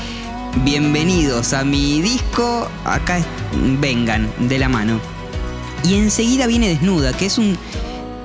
Bienvenidos 0.64 1.52
a 1.52 1.64
mi 1.64 2.00
disco. 2.00 2.68
Acá 2.84 3.20
vengan 3.80 4.28
de 4.48 4.58
la 4.58 4.68
mano. 4.68 5.00
Y 5.84 5.94
enseguida 5.94 6.46
viene 6.46 6.68
Desnuda, 6.68 7.12
que 7.12 7.26
es 7.26 7.38
un. 7.38 7.56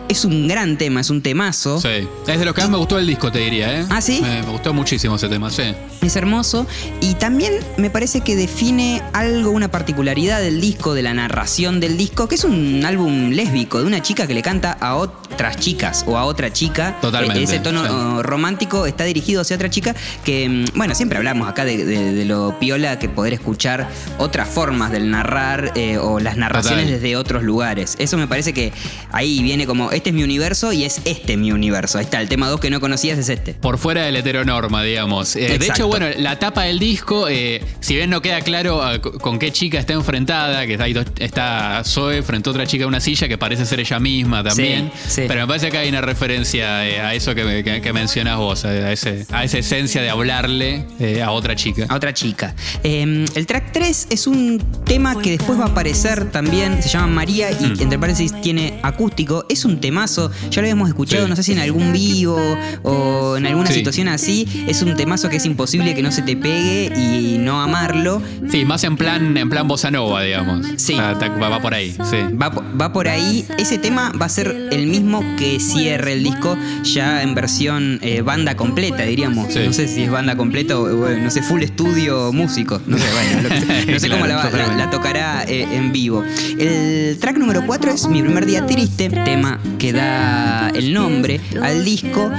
Es 0.09 0.25
un 0.25 0.47
gran 0.47 0.77
tema, 0.77 1.01
es 1.01 1.09
un 1.09 1.21
temazo. 1.21 1.79
Sí. 1.79 2.07
Es 2.27 2.39
de 2.39 2.45
lo 2.45 2.53
que 2.53 2.61
más 2.61 2.69
me 2.69 2.77
gustó 2.77 2.97
del 2.97 3.07
disco, 3.07 3.31
te 3.31 3.39
diría, 3.39 3.79
¿eh? 3.79 3.85
¿Ah, 3.89 4.01
sí? 4.01 4.19
Me 4.21 4.41
gustó 4.43 4.73
muchísimo 4.73 5.15
ese 5.15 5.27
tema, 5.29 5.49
sí. 5.49 5.73
Es 6.03 6.15
hermoso 6.17 6.67
y 7.01 7.13
también 7.15 7.53
me 7.77 7.89
parece 7.89 8.21
que 8.21 8.35
define 8.35 9.01
algo, 9.13 9.51
una 9.51 9.69
particularidad 9.71 10.41
del 10.41 10.59
disco, 10.59 10.93
de 10.93 11.01
la 11.01 11.13
narración 11.13 11.79
del 11.79 11.97
disco, 11.97 12.27
que 12.27 12.35
es 12.35 12.43
un 12.43 12.83
álbum 12.85 13.29
lésbico 13.29 13.79
de 13.79 13.85
una 13.87 14.01
chica 14.01 14.27
que 14.27 14.33
le 14.33 14.41
canta 14.41 14.73
a 14.79 14.95
otras 14.95 15.57
chicas 15.57 16.03
o 16.07 16.17
a 16.17 16.25
otra 16.25 16.51
chica. 16.51 16.97
Totalmente, 17.01 17.39
E- 17.39 17.43
Ese 17.43 17.59
tono 17.59 17.83
sí. 18.17 18.23
romántico 18.23 18.85
está 18.85 19.05
dirigido 19.05 19.41
hacia 19.41 19.55
otra 19.55 19.69
chica 19.69 19.95
que, 20.25 20.49
mm, 20.49 20.65
bueno, 20.77 20.93
siempre 20.95 21.17
hablamos 21.17 21.47
acá 21.47 21.63
de, 21.65 21.85
de- 21.85 22.13
de 22.13 22.25
lo 22.25 22.57
piola 22.59 22.99
que 22.99 23.07
poder 23.09 23.33
escuchar 23.33 23.87
otras 24.17 24.49
formas 24.49 24.91
del 24.91 25.09
narrar 25.09 25.71
eh, 25.75 25.97
o 25.97 26.19
las 26.19 26.35
narraciones 26.37 26.85
Total. 26.85 27.01
desde 27.01 27.15
otros 27.15 27.43
lugares. 27.43 27.95
Eso 27.99 28.17
me 28.17 28.27
parece 28.27 28.53
que 28.53 28.73
ahí 29.11 29.41
viene 29.41 29.65
como, 29.65 29.91
este 29.91 30.09
es 30.09 30.15
mi 30.15 30.23
universo 30.23 30.73
y 30.73 30.83
es 30.83 31.01
este 31.05 31.37
mi 31.37 31.51
universo. 31.51 31.97
Ahí 31.97 32.03
está, 32.05 32.19
el 32.21 32.27
tema 32.29 32.47
2 32.49 32.59
que 32.59 32.69
no 32.69 32.79
conocías 32.79 33.17
es 33.17 33.29
este. 33.29 33.53
Por 33.53 33.77
fuera 33.77 34.03
de 34.03 34.11
la 34.11 34.19
heteronorma, 34.19 34.83
digamos. 34.83 35.35
Eh, 35.35 35.57
de 35.57 35.65
hecho, 35.67 35.87
bueno, 35.99 36.07
la 36.17 36.39
tapa 36.39 36.63
del 36.63 36.79
disco, 36.79 37.27
eh, 37.29 37.61
si 37.79 37.95
bien 37.95 38.09
no 38.09 38.21
queda 38.21 38.41
claro 38.41 38.81
ah, 38.83 38.99
co- 38.99 39.17
con 39.19 39.39
qué 39.39 39.51
chica 39.51 39.79
está 39.79 39.93
enfrentada, 39.93 40.65
que 40.65 40.73
está, 40.73 40.83
ahí 40.85 40.93
dos- 40.93 41.05
está 41.19 41.81
Zoe 41.85 42.21
frente 42.23 42.49
a 42.49 42.51
otra 42.51 42.65
chica 42.65 42.83
en 42.83 42.89
una 42.89 42.99
silla 42.99 43.27
que 43.27 43.37
parece 43.37 43.65
ser 43.65 43.79
ella 43.79 43.99
misma 43.99 44.43
también. 44.43 44.91
Sí, 45.05 45.09
sí. 45.09 45.21
Pero 45.27 45.41
me 45.41 45.47
parece 45.47 45.69
que 45.71 45.77
hay 45.77 45.89
una 45.89 46.01
referencia 46.01 46.87
eh, 46.87 46.99
a 46.99 47.13
eso 47.13 47.35
que, 47.35 47.43
me- 47.43 47.63
que- 47.63 47.81
que 47.81 47.93
mencionas 47.93 48.37
vos, 48.37 48.65
a, 48.65 48.91
ese, 48.91 49.25
a 49.31 49.43
esa 49.43 49.57
esencia 49.57 50.01
de 50.01 50.09
hablarle 50.09 50.85
eh, 50.99 51.21
a 51.21 51.31
otra 51.31 51.55
chica. 51.55 51.85
a 51.89 51.95
otra 51.95 52.13
chica. 52.13 52.55
Eh, 52.83 53.25
el 53.35 53.45
track 53.45 53.71
3 53.71 54.07
es 54.09 54.27
un 54.27 54.63
tema 54.85 55.19
que 55.21 55.31
después 55.31 55.59
va 55.59 55.65
a 55.65 55.67
aparecer 55.67 56.31
también, 56.31 56.81
se 56.81 56.89
llama 56.89 57.07
María 57.07 57.51
y 57.51 57.63
Mm. 57.65 57.81
entre 57.81 57.99
paréntesis 57.99 58.33
tiene 58.41 58.79
acústico. 58.83 59.45
Es 59.49 59.65
un 59.65 59.79
temazo, 59.79 60.31
ya 60.49 60.61
lo 60.61 60.65
habíamos 60.67 60.89
escuchado, 60.89 61.25
Sí. 61.25 61.29
no 61.29 61.35
sé 61.35 61.43
si 61.43 61.51
en 61.53 61.59
algún 61.59 61.93
vivo 61.93 62.37
o 62.83 63.37
en 63.37 63.45
alguna 63.45 63.71
situación 63.71 64.07
así. 64.07 64.65
Es 64.67 64.81
un 64.81 64.95
temazo 64.95 65.29
que 65.29 65.37
es 65.37 65.45
imposible 65.45 65.82
que 65.95 66.01
no 66.01 66.11
se 66.11 66.21
te 66.21 66.35
pegue 66.37 66.91
y 66.97 67.37
no 67.39 67.61
amarlo. 67.61 68.21
Sí, 68.49 68.65
más 68.65 68.83
en 68.83 68.95
plan, 68.97 69.35
en 69.37 69.49
plan 69.49 69.67
bossa 69.67 69.91
nova, 69.91 70.21
digamos. 70.23 70.65
Sí. 70.77 70.95
Ah, 70.99 71.13
va, 71.41 71.49
va 71.49 71.61
por 71.61 71.73
ahí, 71.73 71.91
sí. 71.91 72.17
Va, 72.41 72.49
va 72.49 72.93
por 72.93 73.07
ahí. 73.07 73.45
Ese 73.57 73.77
tema 73.77 74.11
va 74.19 74.25
a 74.27 74.29
ser 74.29 74.69
el 74.71 74.87
mismo 74.87 75.21
que 75.37 75.59
cierre 75.59 76.13
el 76.13 76.23
disco 76.23 76.57
ya 76.83 77.21
en 77.23 77.35
versión 77.35 77.99
eh, 78.01 78.21
banda 78.21 78.55
completa, 78.55 79.03
diríamos. 79.03 79.51
Sí. 79.53 79.59
No 79.65 79.73
sé 79.73 79.87
si 79.87 80.03
es 80.03 80.11
banda 80.11 80.35
completa 80.37 80.77
o, 80.79 80.95
bueno, 80.95 81.23
no 81.23 81.29
sé, 81.31 81.41
full 81.43 81.61
estudio 81.63 82.31
músico. 82.33 82.79
No 82.87 82.97
sé, 82.97 83.03
bueno, 83.13 83.41
lo 83.43 83.49
que 83.49 83.61
sea. 83.61 83.73
No 83.93 83.99
sé 83.99 84.07
Claro, 84.07 84.21
cómo 84.21 84.27
la, 84.27 84.35
va- 84.37 84.43
la- 84.45 84.49
totalmente. 84.49 84.83
la 84.85 84.89
tocará 84.89 85.43
eh, 85.47 85.67
en 85.73 85.91
vivo. 85.91 86.23
El 86.57 87.17
track 87.19 87.37
número 87.37 87.63
4 87.65 87.91
es 87.91 88.07
Mi 88.07 88.21
primer 88.21 88.45
día 88.45 88.65
triste, 88.65 89.09
tema 89.09 89.59
que 89.79 89.91
da 89.93 90.69
el 90.75 90.93
nombre 90.93 91.39
al 91.61 91.83
disco. 91.83 92.31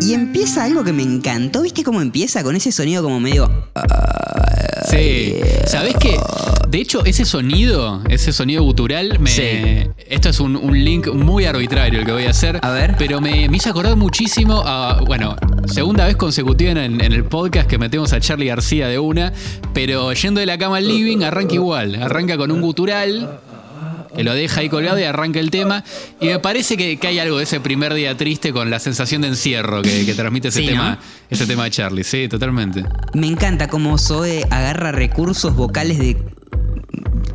Y 0.00 0.14
empieza 0.14 0.64
algo 0.64 0.84
que 0.84 0.92
me 0.92 1.02
encantó. 1.02 1.62
¿Viste 1.62 1.82
cómo 1.82 2.00
empieza? 2.00 2.42
Con 2.42 2.54
ese 2.56 2.72
sonido 2.72 3.02
como 3.02 3.20
medio. 3.20 3.50
Sí. 4.88 5.34
¿Sabés 5.66 5.96
qué? 6.00 6.18
De 6.68 6.78
hecho, 6.78 7.04
ese 7.04 7.24
sonido, 7.24 8.02
ese 8.08 8.32
sonido 8.32 8.62
gutural, 8.62 9.18
me. 9.18 9.30
Sí. 9.30 9.42
Esto 10.08 10.28
es 10.28 10.40
un, 10.40 10.56
un 10.56 10.84
link 10.84 11.08
muy 11.08 11.44
arbitrario 11.46 12.00
el 12.00 12.06
que 12.06 12.12
voy 12.12 12.24
a 12.24 12.30
hacer. 12.30 12.58
A 12.62 12.70
ver. 12.70 12.94
Pero 12.96 13.20
me, 13.20 13.48
me 13.48 13.56
hizo 13.56 13.70
acordar 13.70 13.96
muchísimo 13.96 14.62
a. 14.64 15.00
Bueno, 15.04 15.36
segunda 15.66 16.06
vez 16.06 16.16
consecutiva 16.16 16.70
en, 16.70 16.78
en 16.78 17.12
el 17.12 17.24
podcast 17.24 17.68
que 17.68 17.78
metemos 17.78 18.12
a 18.12 18.20
Charlie 18.20 18.46
García 18.46 18.86
de 18.88 18.98
una. 18.98 19.32
Pero 19.74 20.12
yendo 20.12 20.40
de 20.40 20.46
la 20.46 20.58
cama 20.58 20.76
al 20.78 20.86
living, 20.88 21.22
arranca 21.22 21.54
igual. 21.54 21.96
Arranca 21.96 22.36
con 22.36 22.50
un 22.52 22.60
gutural. 22.60 23.40
Lo 24.24 24.34
deja 24.34 24.60
ahí 24.60 24.68
colgado 24.68 24.98
y 24.98 25.04
arranca 25.04 25.38
el 25.40 25.50
tema. 25.50 25.84
Y 26.20 26.26
me 26.26 26.38
parece 26.38 26.76
que, 26.76 26.96
que 26.96 27.06
hay 27.06 27.18
algo 27.18 27.38
de 27.38 27.44
ese 27.44 27.60
primer 27.60 27.94
día 27.94 28.16
triste 28.16 28.52
con 28.52 28.70
la 28.70 28.78
sensación 28.78 29.22
de 29.22 29.28
encierro 29.28 29.82
que, 29.82 30.04
que 30.04 30.14
transmite 30.14 30.48
ese 30.48 30.60
Sí, 30.60 30.66
tema. 30.66 30.90
¿no? 30.90 30.98
Ese 31.30 31.46
tema 31.46 31.64
de 31.64 31.70
Charlie, 31.70 32.04
sí, 32.04 32.28
totalmente. 32.28 32.84
Me 33.14 33.26
encanta 33.26 33.68
cómo 33.68 33.96
Zoe 33.98 34.44
agarra 34.50 34.92
recursos 34.92 35.54
vocales 35.54 35.98
de 35.98 36.16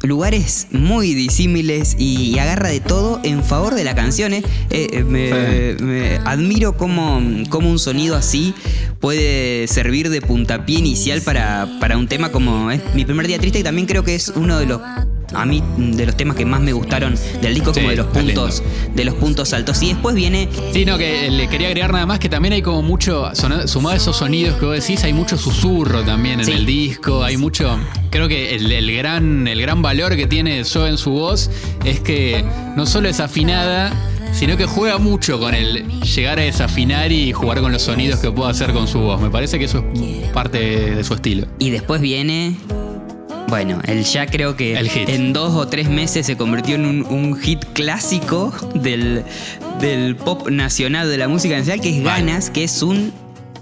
lugares 0.04 0.68
muy 0.72 1.14
disímiles 1.14 1.96
y, 1.98 2.38
agarra 2.38 2.68
de 2.70 2.82
todo 2.82 3.22
en 3.24 3.44
favor 3.44 3.74
de 3.76 3.84
la 3.86 3.96
canción. 3.96 4.34
¿eh? 4.34 4.44
Eh, 4.70 5.04
me, 5.04 5.76
me 5.82 6.18
admiro 6.26 6.76
cómo, 6.76 7.22
cómo 7.50 7.70
un 7.70 7.80
sonido 7.80 8.16
así 8.16 8.54
puede 9.00 9.68
servir 9.68 10.10
de 10.10 10.22
puntapié 10.22 10.80
inicial 10.80 11.22
para, 11.22 11.70
para 11.80 11.98
un 11.98 12.08
tema 12.08 12.32
como 12.32 12.72
es 12.72 12.82
Mi 12.96 13.06
primer 13.06 13.28
día 13.28 13.40
triste, 13.40 13.60
y 13.60 13.64
también 13.64 13.88
creo 13.88 14.04
que 14.04 14.16
es 14.16 14.34
uno 14.36 14.60
de 14.60 14.66
los 14.66 14.82
a 15.34 15.46
mí 15.46 15.64
de 15.78 16.06
los 16.06 16.16
temas 16.16 16.36
que 16.36 16.46
más 16.46 16.62
me 16.62 16.74
gustaron 16.74 17.16
del 17.42 17.54
disco 17.54 17.74
Sí, 17.74 17.80
como 17.80 17.90
de 17.92 17.96
los 17.98 18.08
puntos 18.08 18.64
de 18.94 19.06
los 19.06 19.16
puntos 19.16 19.54
altos 19.54 19.82
y 19.84 19.90
después 19.94 20.16
viene 20.16 20.50
Sí, 20.74 20.86
no, 20.86 20.98
que 20.98 21.30
le 21.30 21.48
quería 21.48 21.68
agregar 21.68 21.92
nada 21.94 22.06
más 22.06 22.20
que 22.20 22.30
también 22.30 22.54
hay 22.54 22.62
como 22.62 22.82
mucho, 22.82 23.32
sumado 23.66 23.94
a 23.94 23.96
esos 23.96 24.18
sonidos 24.18 24.58
que 24.60 24.66
vos 24.66 24.76
decís, 24.80 25.04
hay 25.04 25.14
mucho 25.14 25.38
susurro 25.38 26.04
también 26.04 26.40
en 26.40 26.46
Sí. 26.46 26.52
el 26.52 26.66
disco, 26.66 27.24
hay 27.24 27.38
mucho, 27.38 27.78
creo 28.10 28.28
que 28.28 28.56
el, 28.56 28.72
el 28.72 28.96
gran, 28.96 29.48
el 29.48 29.62
gran 29.62 29.82
valor 29.82 30.16
que 30.16 30.28
tiene 30.28 30.64
Zoe 30.66 30.90
en 30.90 30.98
su 30.98 31.12
voz 31.12 31.50
es 31.86 32.00
que 32.00 32.44
no 32.76 32.86
solo 32.86 33.10
es 33.10 33.20
afinada, 33.20 33.92
sino 34.34 34.58
que 34.58 34.66
juega 34.66 34.98
mucho 34.98 35.40
con 35.40 35.54
el 35.54 35.88
llegar 36.02 36.40
a 36.40 36.42
desafinar 36.44 37.12
y 37.12 37.32
jugar 37.34 37.62
con 37.62 37.72
los 37.72 37.84
sonidos 37.84 38.20
que 38.20 38.32
puede 38.32 38.50
hacer 38.52 38.74
con 38.74 38.88
su 38.88 39.00
voz. 39.00 39.22
Me 39.22 39.30
parece 39.30 39.60
que 39.60 39.66
eso 39.66 39.84
es 39.96 40.30
parte 40.32 40.58
de 40.96 41.04
su 41.04 41.14
estilo. 41.14 41.46
Y 41.60 41.70
después 41.70 42.02
viene. 42.02 42.56
Bueno, 43.48 43.80
el 43.86 44.04
ya 44.04 44.26
creo 44.26 44.56
que 44.56 44.78
El 44.78 44.90
en 44.96 45.34
dos 45.34 45.54
o 45.54 45.68
tres 45.68 45.90
meses 45.90 46.26
se 46.26 46.36
convirtió 46.38 46.76
en 46.76 46.86
un, 46.86 47.06
un 47.06 47.36
hit 47.38 47.64
clásico 47.74 48.54
del, 48.74 49.24
del 49.80 50.16
pop 50.16 50.50
nacional, 50.50 51.10
de 51.10 51.18
la 51.18 51.28
música 51.28 51.58
nacional, 51.58 51.82
que 51.82 51.98
es 51.98 52.04
Vale. 52.04 52.26
Ganas, 52.26 52.50
que 52.50 52.64
es 52.64 52.82
un 52.82 53.14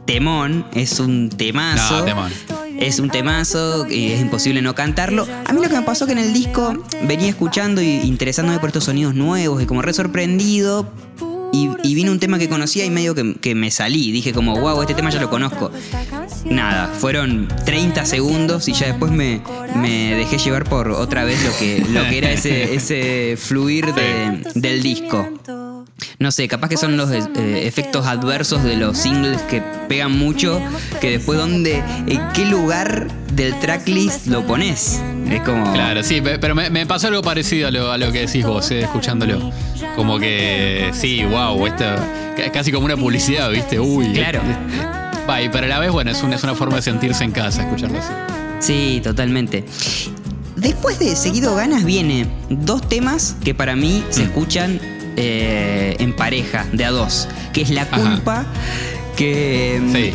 temón, 0.05 0.65
es 0.73 1.00
un 1.00 1.29
temazo. 1.29 2.00
No, 2.00 2.05
temón. 2.05 2.31
Es 2.79 3.00
un 3.00 3.09
temazo 3.09 3.85
y 3.88 4.11
es 4.11 4.21
imposible 4.21 4.61
no 4.61 4.73
cantarlo. 4.73 5.27
A 5.45 5.53
mí 5.53 5.61
lo 5.61 5.69
que 5.69 5.75
me 5.75 5.83
pasó 5.83 6.05
que 6.05 6.13
en 6.13 6.17
el 6.17 6.33
disco 6.33 6.73
venía 7.03 7.29
escuchando 7.29 7.81
y 7.81 8.00
interesándome 8.01 8.59
por 8.59 8.69
estos 8.69 8.85
sonidos 8.85 9.13
nuevos 9.13 9.61
y 9.61 9.65
como 9.65 9.81
re 9.81 9.93
sorprendido. 9.93 10.91
Y, 11.53 11.70
y 11.84 11.96
vino 11.96 12.12
un 12.12 12.20
tema 12.20 12.39
que 12.39 12.48
conocía 12.48 12.86
y 12.86 12.89
medio 12.89 13.13
que, 13.15 13.55
me 13.55 13.72
salí. 13.72 14.12
Dije 14.12 14.31
como, 14.34 14.58
wow, 14.60 14.81
este 14.81 14.93
tema 14.93 15.10
ya 15.10 15.20
lo 15.20 15.29
conozco. 15.29 15.72
Nada, 16.46 16.88
fueron 16.98 17.48
30 17.65 18.05
segundos 18.05 18.67
y 18.67 18.74
ya 18.74 18.88
después 18.88 19.12
me, 19.12 19.41
dejé 20.15 20.38
llevar 20.38 20.63
por 20.63 20.89
otra 20.89 21.24
vez 21.24 21.43
lo 21.43 21.55
que, 21.58 21.86
lo 21.91 22.08
que 22.10 22.17
era 22.17 22.31
ese, 22.31 22.74
ese 22.74 23.36
fluir 23.38 23.93
de- 23.93 24.41
del 24.55 24.81
disco. 24.81 25.27
No 26.17 26.31
sé, 26.31 26.48
capaz 26.48 26.70
que 26.70 26.77
son 26.77 26.98
los 26.98 27.12
eh, 27.12 27.22
efectos 27.67 28.05
adversos 28.08 28.63
de 28.63 28.75
los 28.75 28.98
singles 28.98 29.41
que 29.43 29.62
pegan 29.88 30.17
mucho, 30.17 30.60
que 31.00 31.12
después 31.12 31.38
dónde, 31.38 31.84
en 32.08 32.22
qué 32.34 32.46
lugar 32.46 33.08
del 33.34 33.60
tracklist 33.60 34.27
lo 34.27 34.46
pones. 34.46 35.00
Es 35.29 35.41
como... 35.41 35.72
Claro, 35.74 36.03
sí, 36.03 36.22
pe- 36.22 36.39
pero 36.39 36.55
me, 36.55 36.70
me 36.70 36.86
pasó 36.86 37.08
algo 37.08 37.22
parecido 37.22 37.67
a 37.67 37.72
lo, 37.72 37.91
a 37.91 37.98
lo 37.98 38.12
que 38.12 38.22
decís 38.25 38.46
vos, 38.46 38.70
eh, 38.72 38.81
escuchándolo. 38.81 39.51
Como 39.95 40.19
que, 40.19 40.89
sí, 40.93 41.24
wow, 41.25 41.65
esto, 41.67 41.86
ca- 42.38 42.51
casi 42.51 42.71
como 42.71 42.86
una 42.86 42.98
publicidad, 42.98 43.50
¿viste? 43.51 43.79
Uy. 43.79 44.13
Claro. 44.13 44.41
Va, 45.29 45.41
y 45.41 45.50
pero 45.50 45.65
a 45.65 45.69
la 45.69 45.79
vez, 45.79 45.91
bueno, 45.91 46.12
es 46.12 46.24
una, 46.24 46.36
es 46.36 46.43
una 46.43 46.55
forma 46.55 46.77
de 46.77 46.81
sentirse 46.81 47.24
en 47.24 47.31
casa 47.31 47.62
escucharlo 47.62 48.00
así. 48.00 48.12
Sí, 48.60 49.01
totalmente. 49.03 49.63
Después 50.55 51.00
de 51.00 51.15
Seguido 51.15 51.55
Ganas 51.55 51.83
viene 51.86 52.27
dos 52.50 52.88
temas 52.88 53.36
que 53.43 53.53
para 53.53 53.75
mí 53.75 54.03
se 54.10 54.24
escuchan 54.24 54.79
eh, 55.17 55.95
en 56.00 56.13
pareja, 56.13 56.65
de 56.71 56.86
a 56.86 56.91
dos, 56.91 57.27
que 57.53 57.62
es 57.62 57.69
La 57.69 57.83
Ajá. 57.83 57.98
Culpa, 58.00 58.45
que... 59.15 59.79
mm, 59.81 59.91
Sí. 59.93 60.12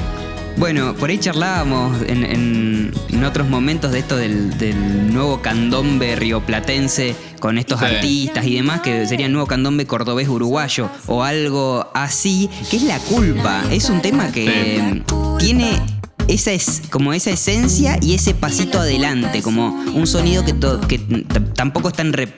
Bueno, 0.58 0.94
por 0.94 1.10
ahí 1.10 1.18
charlábamos 1.18 2.00
en, 2.06 2.24
en- 2.24 2.92
en 3.10 3.24
otros 3.24 3.48
momentos 3.48 3.92
de 3.92 3.98
esto 3.98 4.16
del, 4.16 4.56
del 4.58 5.12
nuevo 5.12 5.42
candombe 5.42 6.16
rioplatense 6.16 7.14
con 7.40 7.58
estos 7.58 7.78
Sí. 7.80 7.84
artistas 7.86 8.46
y 8.46 8.54
demás, 8.56 8.80
que 8.80 9.06
sería 9.06 9.26
el 9.26 9.32
nuevo 9.32 9.46
candombe 9.46 9.86
cordobés 9.86 10.28
uruguayo 10.28 10.88
o 11.06 11.22
algo 11.22 11.86
así, 11.94 12.48
que 12.70 12.78
es 12.78 12.82
la 12.84 12.98
culpa. 13.00 13.64
Es 13.70 13.90
un 13.90 14.00
tema 14.00 14.32
que 14.32 15.02
tiene 15.38 15.80
esa 16.28 16.52
es 16.52 16.82
como 16.90 17.12
esa 17.12 17.30
esencia 17.30 17.98
y 18.02 18.14
ese 18.14 18.34
pasito 18.34 18.80
adelante, 18.80 19.42
como 19.42 19.68
un 19.94 20.06
sonido 20.06 20.44
que, 20.44 20.54
to- 20.54 20.80
que 20.80 20.98
tampoco 21.54 21.88
es 21.88 21.94
tan 21.94 22.12
rep- 22.12 22.32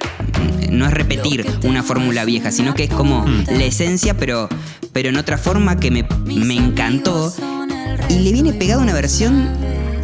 no 0.71 0.87
es 0.87 0.93
repetir 0.93 1.47
una 1.65 1.83
fórmula 1.83 2.25
vieja, 2.25 2.51
sino 2.51 2.75
que 2.75 2.85
es 2.85 2.91
como 2.91 3.25
la 3.47 3.65
esencia, 3.65 4.15
pero, 4.17 4.49
pero 4.93 5.09
en 5.09 5.17
otra 5.17 5.39
forma 5.39 5.79
que 5.81 5.91
me, 5.91 6.05
me 6.27 6.55
encantó. 6.57 7.33
Y 8.09 8.19
le 8.21 8.33
viene 8.33 8.53
pegada 8.53 8.83
una 8.83 8.93
versión 8.95 9.49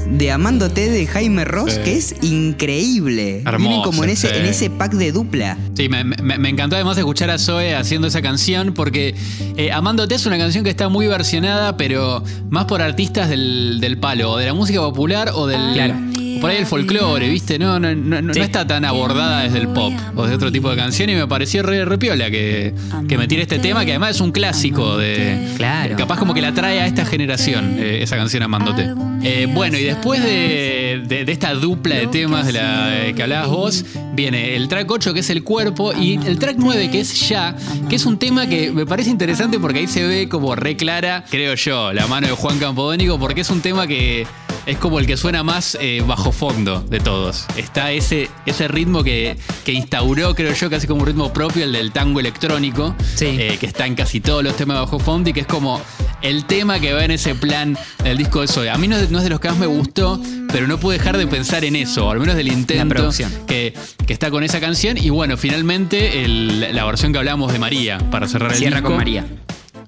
de 0.06 0.30
Amándote 0.30 0.90
de 0.90 1.06
Jaime 1.06 1.44
Ross, 1.44 1.78
que 1.78 1.96
es 1.96 2.14
increíble. 2.22 3.42
Hermoso, 3.44 3.58
Vienen 3.58 3.82
como 3.82 4.04
en 4.04 4.10
ese, 4.10 4.28
sí. 4.28 4.34
en 4.36 4.44
ese 4.46 4.70
pack 4.70 4.92
de 4.94 5.12
dupla. 5.12 5.56
Sí, 5.74 5.88
me, 5.88 6.04
me- 6.04 6.38
me 6.38 6.48
encantó 6.48 6.76
además 6.76 6.98
escuchar 6.98 7.30
a 7.30 7.38
Zoe 7.38 7.74
haciendo 7.74 8.06
esa 8.06 8.20
canción 8.22 8.74
porque 8.74 9.14
eh, 9.56 9.72
Amándote 9.72 10.14
es 10.14 10.26
una 10.26 10.38
canción 10.38 10.62
que 10.62 10.70
está 10.70 10.88
muy 10.88 11.06
versionada, 11.06 11.76
pero 11.76 12.22
más 12.50 12.66
por 12.66 12.82
artistas 12.82 13.28
del, 13.30 13.78
del 13.80 13.98
palo, 13.98 14.32
o 14.32 14.36
de 14.36 14.46
la 14.46 14.54
música 14.54 14.80
popular 14.80 15.30
o 15.34 15.46
del. 15.46 15.72
Claro. 15.72 15.94
Por 16.40 16.50
ahí 16.50 16.56
el 16.58 16.66
folclore, 16.66 17.28
¿viste? 17.28 17.58
No, 17.58 17.78
no, 17.78 17.94
no, 17.94 18.20
no 18.22 18.34
Sí. 18.34 18.40
está 18.40 18.66
tan 18.66 18.84
abordada 18.84 19.42
desde 19.42 19.58
el 19.58 19.68
pop 19.68 19.92
o 20.14 20.26
de 20.26 20.34
otro 20.34 20.50
tipo 20.52 20.70
de 20.70 20.76
canción 20.76 21.08
y 21.10 21.14
me 21.14 21.26
pareció 21.26 21.62
re, 21.62 21.84
re 21.84 21.98
piola 21.98 22.30
que, 22.30 22.74
que 23.08 23.18
me 23.18 23.26
tire 23.28 23.42
este 23.42 23.58
tema, 23.58 23.84
que 23.84 23.92
además 23.92 24.12
es 24.16 24.20
un 24.20 24.32
clásico 24.32 24.96
de. 24.98 25.48
Claro. 25.56 25.96
Capaz 25.96 26.18
como 26.18 26.34
que 26.34 26.40
la 26.42 26.52
trae 26.52 26.80
a 26.80 26.86
esta 26.86 27.04
generación, 27.04 27.76
eh, 27.78 28.00
esa 28.02 28.16
canción 28.16 28.42
Amándote. 28.42 28.90
Eh, 29.22 29.46
bueno, 29.52 29.78
y 29.78 29.84
después 29.84 30.22
de, 30.22 31.02
de- 31.06 31.24
de 31.24 31.32
esta 31.32 31.54
dupla 31.54 31.94
de 31.94 32.06
temas 32.08 32.46
de 32.46 32.52
la 32.52 33.06
eh, 33.06 33.14
que 33.14 33.22
hablabas 33.22 33.48
vos, 33.48 33.84
viene 34.12 34.54
el 34.56 34.68
track 34.68 34.90
8 34.90 35.14
que 35.14 35.20
es 35.20 35.30
el 35.30 35.42
cuerpo 35.42 35.92
y 35.94 36.14
el 36.26 36.38
track 36.38 36.56
9 36.58 36.90
que 36.90 37.00
es 37.00 37.28
ya, 37.28 37.56
que 37.88 37.96
es 37.96 38.04
un 38.04 38.18
tema 38.18 38.46
que 38.46 38.70
me 38.70 38.84
parece 38.84 39.08
interesante 39.10 39.58
porque 39.58 39.78
ahí 39.80 39.86
se 39.86 40.06
ve 40.06 40.28
como 40.28 40.54
re 40.54 40.76
clara, 40.76 41.24
creo 41.30 41.54
yo, 41.54 41.92
la 41.94 42.06
mano 42.06 42.26
de 42.26 42.34
Juan 42.34 42.58
Campodónico, 42.58 43.18
porque 43.18 43.40
es 43.40 43.50
un 43.50 43.60
tema 43.62 43.86
que 43.86 44.26
es 44.66 44.78
como 44.78 44.98
el 44.98 45.06
que 45.06 45.16
suena 45.16 45.42
más 45.42 45.76
eh, 45.80 46.02
bajo 46.06 46.32
fondo 46.32 46.80
de 46.80 47.00
todos. 47.00 47.46
Está 47.56 47.92
ese, 47.92 48.28
ese 48.46 48.68
ritmo 48.68 49.02
que, 49.04 49.36
que 49.64 49.72
instauró, 49.72 50.34
creo 50.34 50.52
yo, 50.54 50.70
casi 50.70 50.86
como 50.86 51.00
un 51.02 51.06
ritmo 51.06 51.32
propio, 51.32 51.64
el 51.64 51.72
del 51.72 51.92
tango 51.92 52.20
electrónico, 52.20 52.94
Sí. 53.14 53.26
eh, 53.26 53.56
que 53.60 53.66
está 53.66 53.86
en 53.86 53.94
casi 53.94 54.20
todos 54.20 54.42
los 54.42 54.56
temas 54.56 54.76
de 54.76 54.80
bajo 54.80 54.98
fondo 54.98 55.30
y 55.30 55.32
que 55.32 55.40
es 55.40 55.46
como 55.46 55.80
el 56.22 56.44
tema 56.46 56.80
que 56.80 56.92
va 56.92 57.04
en 57.04 57.10
ese 57.10 57.34
plan 57.34 57.76
del 58.02 58.16
disco 58.16 58.40
de 58.40 58.48
Zoe. 58.48 58.70
A 58.70 58.78
mí 58.78 58.88
no, 58.88 58.96
es- 58.96 59.10
no 59.10 59.18
es 59.18 59.24
de 59.24 59.30
los 59.30 59.40
que 59.40 59.48
más 59.48 59.58
me 59.58 59.66
gustó, 59.66 60.20
pero 60.50 60.66
no 60.66 60.78
pude 60.78 60.96
dejar 60.98 61.16
de 61.18 61.26
pensar 61.26 61.64
en 61.64 61.76
eso, 61.76 62.06
o 62.06 62.10
al 62.10 62.20
menos 62.20 62.36
del 62.36 62.48
intento 62.48 63.10
que, 63.46 63.74
que 64.06 64.12
está 64.12 64.30
con 64.30 64.42
esa 64.44 64.60
canción. 64.60 64.96
Y 64.96 65.10
bueno, 65.10 65.36
finalmente 65.36 66.24
el- 66.24 66.74
la 66.74 66.84
versión 66.84 67.12
que 67.12 67.18
hablamos 67.18 67.52
de 67.52 67.58
María, 67.58 67.98
para 68.10 68.26
cerrar 68.28 68.52
el 68.52 68.58
Cierra 68.58 68.76
disco, 68.78 68.88
con 68.88 68.96
María. 68.96 69.26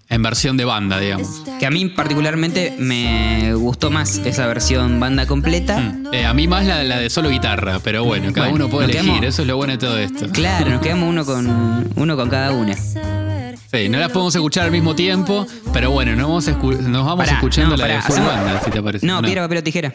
En 0.09 0.23
versión 0.23 0.57
de 0.57 0.65
banda, 0.65 1.01
digamos. 1.01 1.43
Que 1.59 1.67
a 1.67 1.71
mí 1.71 1.87
particularmente 1.89 2.77
me 2.79 3.53
gustó 3.55 3.91
más 3.91 4.19
esa 4.19 4.47
versión 4.47 5.01
banda 5.01 5.27
completa. 5.27 5.79
Mm. 5.81 6.15
Eh, 6.15 6.25
a 6.25 6.33
mí 6.33 6.47
más 6.47 6.65
la, 6.65 6.85
la 6.85 6.99
de 7.01 7.11
solo 7.11 7.29
guitarra, 7.29 7.81
pero 7.83 8.05
bueno, 8.05 8.33
cada 8.33 8.49
Bueno, 8.51 8.67
uno 8.67 8.73
puede 8.73 8.85
elegir, 8.87 9.03
quedamos- 9.11 9.25
eso 9.27 9.43
es 9.43 9.49
lo 9.49 9.57
bueno 9.57 9.73
de 9.73 9.79
todo 9.79 9.99
esto. 9.99 10.29
Claro, 10.31 10.71
nos 10.71 10.81
quedamos 10.81 11.09
uno 11.09 11.25
con, 11.27 11.91
uno 11.97 12.17
con 12.17 12.31
cada 12.31 12.53
una. 12.53 12.77
Sí, 12.77 13.89
no 13.89 13.99
las 13.99 14.13
podemos 14.13 14.33
escuchar 14.35 14.67
al 14.67 14.71
mismo 14.71 14.95
tiempo, 14.95 15.45
pero 15.73 15.91
bueno, 15.91 16.13
nos 16.15 16.29
vamos, 16.29 16.49
escu- 16.49 16.79
nos 16.79 17.05
vamos 17.05 17.25
Pará, 17.25 17.33
escuchando 17.39 17.77
no, 17.77 17.83
la 17.85 17.95
de 17.95 18.03
full 18.03 18.13
hacemos- 18.13 18.33
banda, 18.33 18.61
si 18.65 18.71
te 18.71 18.81
parece. 18.83 19.05
No, 19.07 19.19
¿o 19.19 19.23
piedra, 19.23 19.43
papel 19.43 19.59
o 19.59 19.63
tijera. 19.65 19.93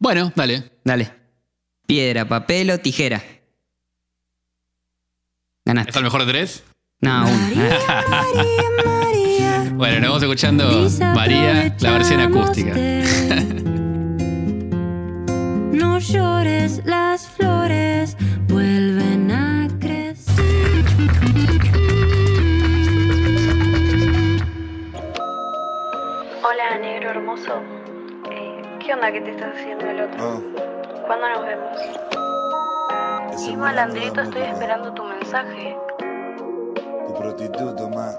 Bueno, 0.00 0.32
dale. 0.34 0.72
Dale. 0.84 1.12
Piedra, 1.86 2.24
papel 2.28 2.70
o 2.72 2.78
tijera. 2.78 3.22
Ganaste. 5.64 5.90
¿Es 5.90 5.96
el 5.96 6.02
mejor 6.02 6.24
de 6.26 6.32
tres? 6.32 6.64
No, 7.00 7.26
uno. 7.26 9.19
Bueno, 9.74 10.00
nos 10.00 10.08
vamos 10.08 10.22
escuchando 10.22 10.88
María, 11.14 11.74
la 11.80 11.92
versión 11.92 12.20
acústica. 12.20 12.74
No 15.72 15.98
llores, 15.98 16.82
las 16.84 17.26
flores 17.28 18.16
vuelven 18.48 19.30
a 19.30 19.68
crecer. 19.78 20.44
Hola, 26.42 26.78
negro 26.80 27.10
hermoso. 27.10 27.60
Eh, 28.30 28.62
¿Qué 28.84 28.92
onda 28.94 29.12
que 29.12 29.20
te 29.20 29.30
estás 29.30 29.54
haciendo 29.54 29.86
el 29.86 30.00
otro? 30.00 30.42
¿Cuándo 31.06 31.28
nos 31.28 31.46
vemos? 31.46 31.76
Sí, 33.40 33.56
malandrito, 33.56 34.20
estoy 34.22 34.42
esperando 34.42 34.92
tu 34.92 35.04
mensaje. 35.04 35.76
Tu 37.06 37.14
prostituto 37.14 37.88
más. 37.90 38.18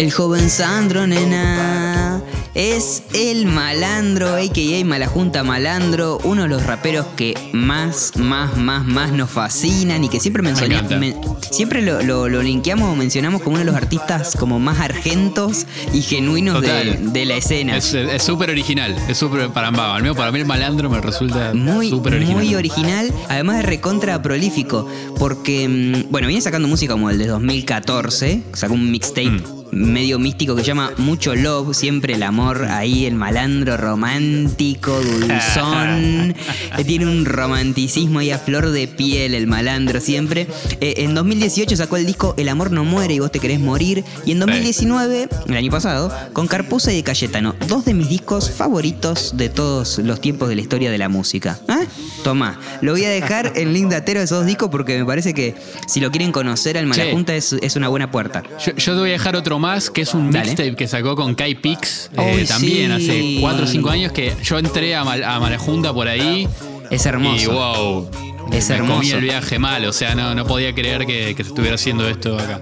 El 0.00 0.10
joven 0.10 0.48
Sandro, 0.48 1.06
nena, 1.06 2.22
es 2.54 3.02
el 3.12 3.44
malandro, 3.44 4.34
a.k.a. 4.34 4.82
Malajunta 4.86 5.44
Malandro, 5.44 6.18
uno 6.24 6.44
de 6.44 6.48
los 6.48 6.64
raperos 6.64 7.04
que 7.18 7.34
más, 7.52 8.12
más, 8.16 8.56
más, 8.56 8.86
más 8.86 9.12
nos 9.12 9.28
fascinan 9.28 10.02
y 10.02 10.08
que 10.08 10.18
siempre 10.18 10.42
encanta. 10.48 10.96
men- 10.96 11.16
siempre 11.50 11.82
lo, 11.82 12.00
lo, 12.00 12.30
lo 12.30 12.42
linkeamos 12.42 12.90
o 12.90 12.96
mencionamos 12.96 13.42
como 13.42 13.56
uno 13.56 13.66
de 13.66 13.66
los 13.66 13.74
artistas 13.74 14.36
como 14.38 14.58
más 14.58 14.80
argentos 14.80 15.66
y 15.92 16.00
genuinos 16.00 16.62
de, 16.62 17.24
la 17.26 17.36
escena. 17.36 17.76
Es 17.76 17.92
es 17.92 18.22
súper 18.22 18.48
original, 18.48 18.96
es 19.06 19.18
súper 19.18 19.50
para, 19.50 19.68
al 19.68 20.00
menos 20.02 20.16
para 20.16 20.32
mí 20.32 20.38
el 20.38 20.46
malandro 20.46 20.88
me 20.88 20.98
resulta 21.02 21.52
Muy, 21.52 21.90
súper 21.90 22.14
original. 22.14 22.42
muy 22.42 22.54
original, 22.54 23.12
además 23.28 23.56
de 23.56 23.62
recontra 23.64 24.22
prolífico, 24.22 24.88
porque, 25.18 25.68
mm, 25.68 26.10
bueno, 26.10 26.26
viene 26.26 26.40
sacando 26.40 26.68
música 26.68 26.94
como 26.94 27.10
el 27.10 27.18
de 27.18 27.26
2014, 27.26 28.44
sacó 28.54 28.72
un 28.72 28.90
mixtape 28.90 29.28
Mm. 29.28 29.59
Medio 29.72 30.18
místico 30.18 30.56
que 30.56 30.62
llama 30.62 30.92
Mucho 30.98 31.34
Love, 31.34 31.74
siempre 31.74 32.14
el 32.14 32.22
amor 32.22 32.66
ahí, 32.70 33.06
el 33.06 33.14
malandro 33.14 33.76
romántico, 33.76 35.00
dulzón, 35.00 36.34
que 36.76 36.84
tiene 36.84 37.06
un 37.06 37.24
romanticismo 37.24 38.18
ahí 38.18 38.30
a 38.30 38.38
flor 38.38 38.70
de 38.70 38.88
piel 38.88 39.34
el 39.34 39.46
malandro 39.46 40.00
siempre. 40.00 40.46
Eh, 40.80 40.94
en 40.98 41.14
2018 41.14 41.76
sacó 41.76 41.96
el 41.96 42.06
disco 42.06 42.34
El 42.36 42.48
amor 42.48 42.70
no 42.70 42.84
muere 42.84 43.14
y 43.14 43.18
vos 43.20 43.30
te 43.30 43.38
querés 43.38 43.60
morir, 43.60 44.04
y 44.24 44.32
en 44.32 44.40
2019, 44.40 45.28
el 45.46 45.56
año 45.56 45.70
pasado, 45.70 46.12
con 46.32 46.46
Carpuza 46.46 46.92
y 46.92 46.96
de 46.96 47.02
Cayetano, 47.02 47.54
dos 47.68 47.84
de 47.84 47.94
mis 47.94 48.08
discos 48.08 48.50
favoritos 48.50 49.36
de 49.36 49.48
todos 49.48 49.98
los 49.98 50.20
tiempos 50.20 50.48
de 50.48 50.56
la 50.56 50.62
historia 50.62 50.90
de 50.90 50.98
la 50.98 51.08
música. 51.08 51.58
¿Ah? 51.68 51.82
Tomá, 52.24 52.58
lo 52.80 52.92
voy 52.92 53.04
a 53.04 53.10
dejar 53.10 53.52
en 53.56 53.72
link 53.72 53.90
datero 53.90 54.20
de 54.20 54.24
esos 54.24 54.38
dos 54.38 54.46
discos 54.46 54.68
porque 54.70 54.98
me 54.98 55.04
parece 55.04 55.34
que 55.34 55.54
si 55.86 56.00
lo 56.00 56.10
quieren 56.10 56.32
conocer 56.32 56.76
al 56.76 56.86
Malajunta 56.86 57.34
es, 57.34 57.52
es 57.52 57.76
una 57.76 57.88
buena 57.88 58.10
puerta. 58.10 58.42
Yo, 58.64 58.74
yo 58.74 58.94
te 58.94 58.98
voy 58.98 59.10
a 59.10 59.12
dejar 59.12 59.36
otro 59.36 59.59
más, 59.60 59.90
que 59.90 60.02
es 60.02 60.14
un 60.14 60.30
Dale. 60.32 60.46
mixtape 60.46 60.74
que 60.74 60.88
sacó 60.88 61.14
con 61.14 61.34
Kai 61.36 61.54
Pix, 61.54 62.10
eh, 62.18 62.44
también 62.48 62.98
sí. 62.98 63.04
hace 63.10 63.36
4 63.40 63.64
o 63.64 63.66
5 63.68 63.90
años, 63.90 64.12
que 64.12 64.34
yo 64.42 64.58
entré 64.58 64.96
a, 64.96 65.04
Mal- 65.04 65.22
a 65.22 65.38
Malajunta 65.38 65.92
por 65.94 66.08
ahí 66.08 66.48
Es 66.90 67.06
hermoso. 67.06 67.42
y 67.42 67.46
wow, 67.46 68.10
Es 68.52 68.68
me 68.70 68.78
comí 68.78 68.90
hermoso. 68.90 69.16
el 69.16 69.22
viaje 69.22 69.58
mal, 69.58 69.84
o 69.84 69.92
sea, 69.92 70.14
no, 70.14 70.34
no 70.34 70.44
podía 70.44 70.74
creer 70.74 71.06
que, 71.06 71.34
que 71.34 71.42
estuviera 71.42 71.74
haciendo 71.76 72.08
esto 72.08 72.38
acá. 72.38 72.60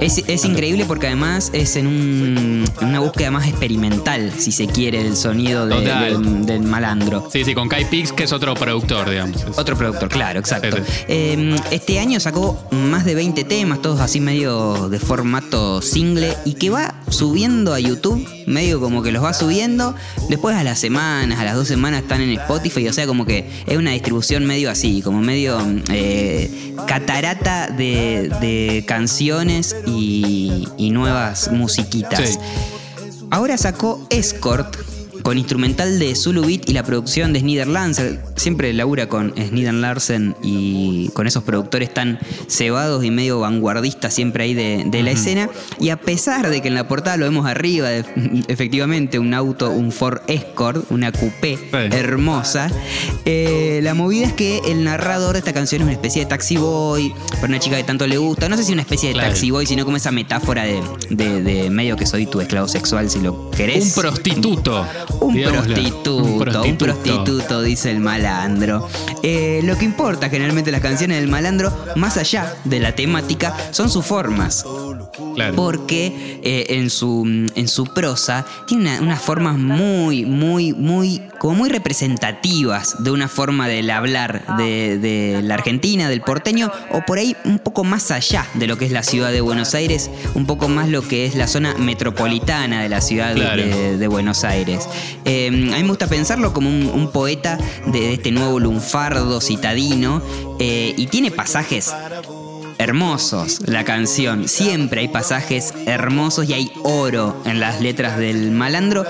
Es, 0.00 0.18
es 0.28 0.44
increíble 0.44 0.84
porque 0.86 1.06
además 1.08 1.50
es 1.52 1.74
en, 1.74 1.88
un- 1.88 2.64
en 2.80 2.86
una 2.86 3.00
búsqueda 3.00 3.32
más 3.32 3.48
experimental, 3.48 4.32
si 4.38 4.52
se 4.52 4.66
quiere, 4.68 5.02
del 5.02 5.16
sonido 5.16 5.66
de- 5.66 5.80
del, 5.80 6.46
del 6.46 6.62
malandro. 6.62 7.28
Sí, 7.32 7.44
sí, 7.44 7.52
con 7.54 7.68
Kai 7.68 7.84
Pix, 7.86 8.12
que 8.12 8.22
es 8.24 8.32
otro 8.32 8.54
productor, 8.54 9.10
digamos. 9.10 9.44
Otro 9.56 9.76
productor, 9.76 10.08
claro, 10.08 10.38
exacto. 10.38 10.76
Eh, 11.08 11.56
este 11.72 11.98
año 11.98 12.20
sacó 12.20 12.62
más 12.70 13.04
de 13.04 13.16
20 13.16 13.42
temas, 13.44 13.82
todos 13.82 14.00
así 14.00 14.20
medio 14.20 14.88
de 14.88 15.00
formato 15.00 15.82
single, 15.82 16.32
y 16.44 16.54
que 16.54 16.70
va 16.70 16.94
subiendo 17.10 17.74
a 17.74 17.80
YouTube, 17.80 18.24
medio 18.46 18.80
como 18.80 19.02
que 19.02 19.10
los 19.10 19.24
va 19.24 19.32
subiendo, 19.34 19.94
después 20.28 20.54
a 20.56 20.62
las 20.62 20.78
semanas, 20.78 21.40
a 21.40 21.44
las 21.44 21.56
dos 21.56 21.66
semanas 21.66 22.02
están 22.02 22.20
en 22.20 22.30
Spotify, 22.38 22.86
o 22.88 22.92
sea, 22.92 23.06
como 23.08 23.26
que 23.26 23.50
es 23.66 23.76
una 23.76 23.90
distribución 23.90 24.46
medio 24.46 24.70
así, 24.70 25.02
como 25.02 25.20
medio 25.28 25.58
eh, 25.90 26.74
catarata 26.86 27.66
de, 27.66 28.32
de 28.40 28.82
canciones 28.86 29.76
y, 29.86 30.66
y 30.78 30.90
nuevas 30.90 31.52
musiquitas. 31.52 32.30
Sí. 32.30 32.38
Ahora 33.30 33.58
sacó 33.58 34.06
Escort 34.08 34.74
con 35.28 35.36
instrumental 35.36 35.98
de 35.98 36.14
Zulu 36.14 36.40
Beat 36.46 36.70
y 36.70 36.72
la 36.72 36.82
producción 36.84 37.34
de 37.34 37.40
Sneeder 37.40 37.66
Lancer. 37.68 38.18
Siempre 38.36 38.72
labura 38.72 39.10
con 39.10 39.34
Sneeder 39.36 39.74
Larsen 39.74 40.34
y 40.42 41.10
con 41.12 41.26
esos 41.26 41.42
productores 41.42 41.92
tan 41.92 42.18
cebados 42.48 43.04
y 43.04 43.10
medio 43.10 43.38
vanguardistas 43.40 44.14
siempre 44.14 44.44
ahí 44.44 44.54
de, 44.54 44.84
de 44.86 45.02
la 45.02 45.10
escena. 45.10 45.50
Y 45.78 45.90
a 45.90 45.98
pesar 46.00 46.48
de 46.48 46.62
que 46.62 46.68
en 46.68 46.74
la 46.74 46.88
portada 46.88 47.18
lo 47.18 47.26
vemos 47.26 47.44
arriba, 47.46 47.90
de- 47.90 48.06
efectivamente, 48.48 49.18
un 49.18 49.34
auto, 49.34 49.70
un 49.70 49.92
Ford 49.92 50.20
Escort, 50.28 50.90
una 50.90 51.12
coupé 51.12 51.58
hermosa, 51.74 52.70
eh, 53.26 53.80
la 53.82 53.92
movida 53.92 54.28
es 54.28 54.32
que 54.32 54.62
el 54.64 54.82
narrador 54.82 55.34
de 55.34 55.40
esta 55.40 55.52
canción 55.52 55.82
es 55.82 55.84
una 55.88 55.92
especie 55.92 56.22
de 56.22 56.26
taxi 56.30 56.56
boy, 56.56 57.12
para 57.32 57.48
una 57.48 57.58
chica 57.58 57.76
que 57.76 57.84
tanto 57.84 58.06
le 58.06 58.16
gusta. 58.16 58.48
No 58.48 58.56
sé 58.56 58.64
si 58.64 58.72
una 58.72 58.80
especie 58.80 59.08
de 59.10 59.12
Claro. 59.12 59.28
taxi 59.28 59.50
boy, 59.50 59.66
sino 59.66 59.84
como 59.84 59.98
esa 59.98 60.10
metáfora 60.10 60.62
de, 60.64 60.80
de- 61.10 61.42
de 61.42 61.68
medio 61.68 61.96
que 61.98 62.06
soy 62.06 62.24
tu 62.24 62.40
esclavo 62.40 62.66
sexual, 62.66 63.10
si 63.10 63.20
lo 63.20 63.50
querés. 63.50 63.94
Un 63.94 64.02
prostituto. 64.02 64.86
Un 65.20 65.42
prostituto, 65.42 66.16
un 66.62 66.76
prostituto, 66.78 67.62
dice 67.62 67.90
el 67.90 68.00
malandro. 68.00 68.88
Eh, 69.22 69.60
lo 69.64 69.76
que 69.76 69.84
importa 69.84 70.28
generalmente 70.30 70.70
en 70.70 70.72
las 70.72 70.82
canciones 70.82 71.18
del 71.20 71.28
malandro, 71.28 71.72
más 71.96 72.16
allá 72.16 72.54
de 72.64 72.80
la 72.80 72.94
temática, 72.94 73.54
son 73.72 73.90
sus 73.90 74.04
formas. 74.06 74.64
Claro. 75.34 75.54
Porque 75.56 76.40
eh, 76.42 76.66
en, 76.70 76.90
su, 76.90 77.24
en 77.54 77.68
su 77.68 77.84
prosa 77.86 78.44
tiene 78.66 78.82
una- 78.98 79.00
unas 79.08 79.20
formas 79.22 79.56
muy, 79.56 80.24
muy, 80.24 80.72
muy, 80.72 81.22
como 81.38 81.54
muy 81.54 81.68
representativas 81.68 82.96
de 83.02 83.10
una 83.10 83.28
forma 83.28 83.68
del 83.68 83.90
hablar 83.90 84.44
de, 84.58 84.98
de 84.98 85.40
la 85.42 85.54
Argentina, 85.54 86.08
del 86.08 86.20
porteño, 86.20 86.70
o 86.92 87.02
por 87.06 87.18
ahí 87.18 87.36
un 87.44 87.58
poco 87.58 87.84
más 87.84 88.10
allá 88.10 88.46
de 88.54 88.66
lo 88.66 88.76
que 88.78 88.84
es 88.86 88.92
la 88.92 89.02
ciudad 89.02 89.30
de 89.32 89.40
Buenos 89.40 89.74
Aires, 89.74 90.10
un 90.34 90.46
poco 90.46 90.68
más 90.68 90.88
lo 90.88 91.02
que 91.06 91.26
es 91.26 91.34
la 91.34 91.46
zona 91.46 91.74
metropolitana 91.78 92.82
de 92.82 92.88
la 92.88 93.00
ciudad 93.00 93.34
Claro. 93.34 93.62
de, 93.62 93.96
de 93.98 94.08
Buenos 94.08 94.44
Aires. 94.44 94.88
Eh, 95.24 95.48
a 95.48 95.50
mí 95.50 95.82
me 95.82 95.88
gusta 95.88 96.06
pensarlo 96.06 96.52
como 96.52 96.68
un, 96.68 96.86
un 96.86 97.10
poeta 97.10 97.58
de, 97.86 98.00
de 98.00 98.12
este 98.14 98.30
nuevo 98.30 98.58
lunfardo 98.58 99.40
citadino 99.40 100.22
eh, 100.58 100.94
y 100.96 101.06
tiene 101.06 101.30
pasajes 101.30 101.92
hermosos 102.78 103.60
la 103.66 103.84
canción. 103.84 104.48
Siempre 104.48 105.02
hay 105.02 105.08
pasajes 105.08 105.74
hermosos 105.86 106.48
y 106.48 106.54
hay 106.54 106.70
oro 106.84 107.36
en 107.44 107.60
las 107.60 107.80
letras 107.80 108.18
del 108.18 108.50
malandro. 108.52 109.04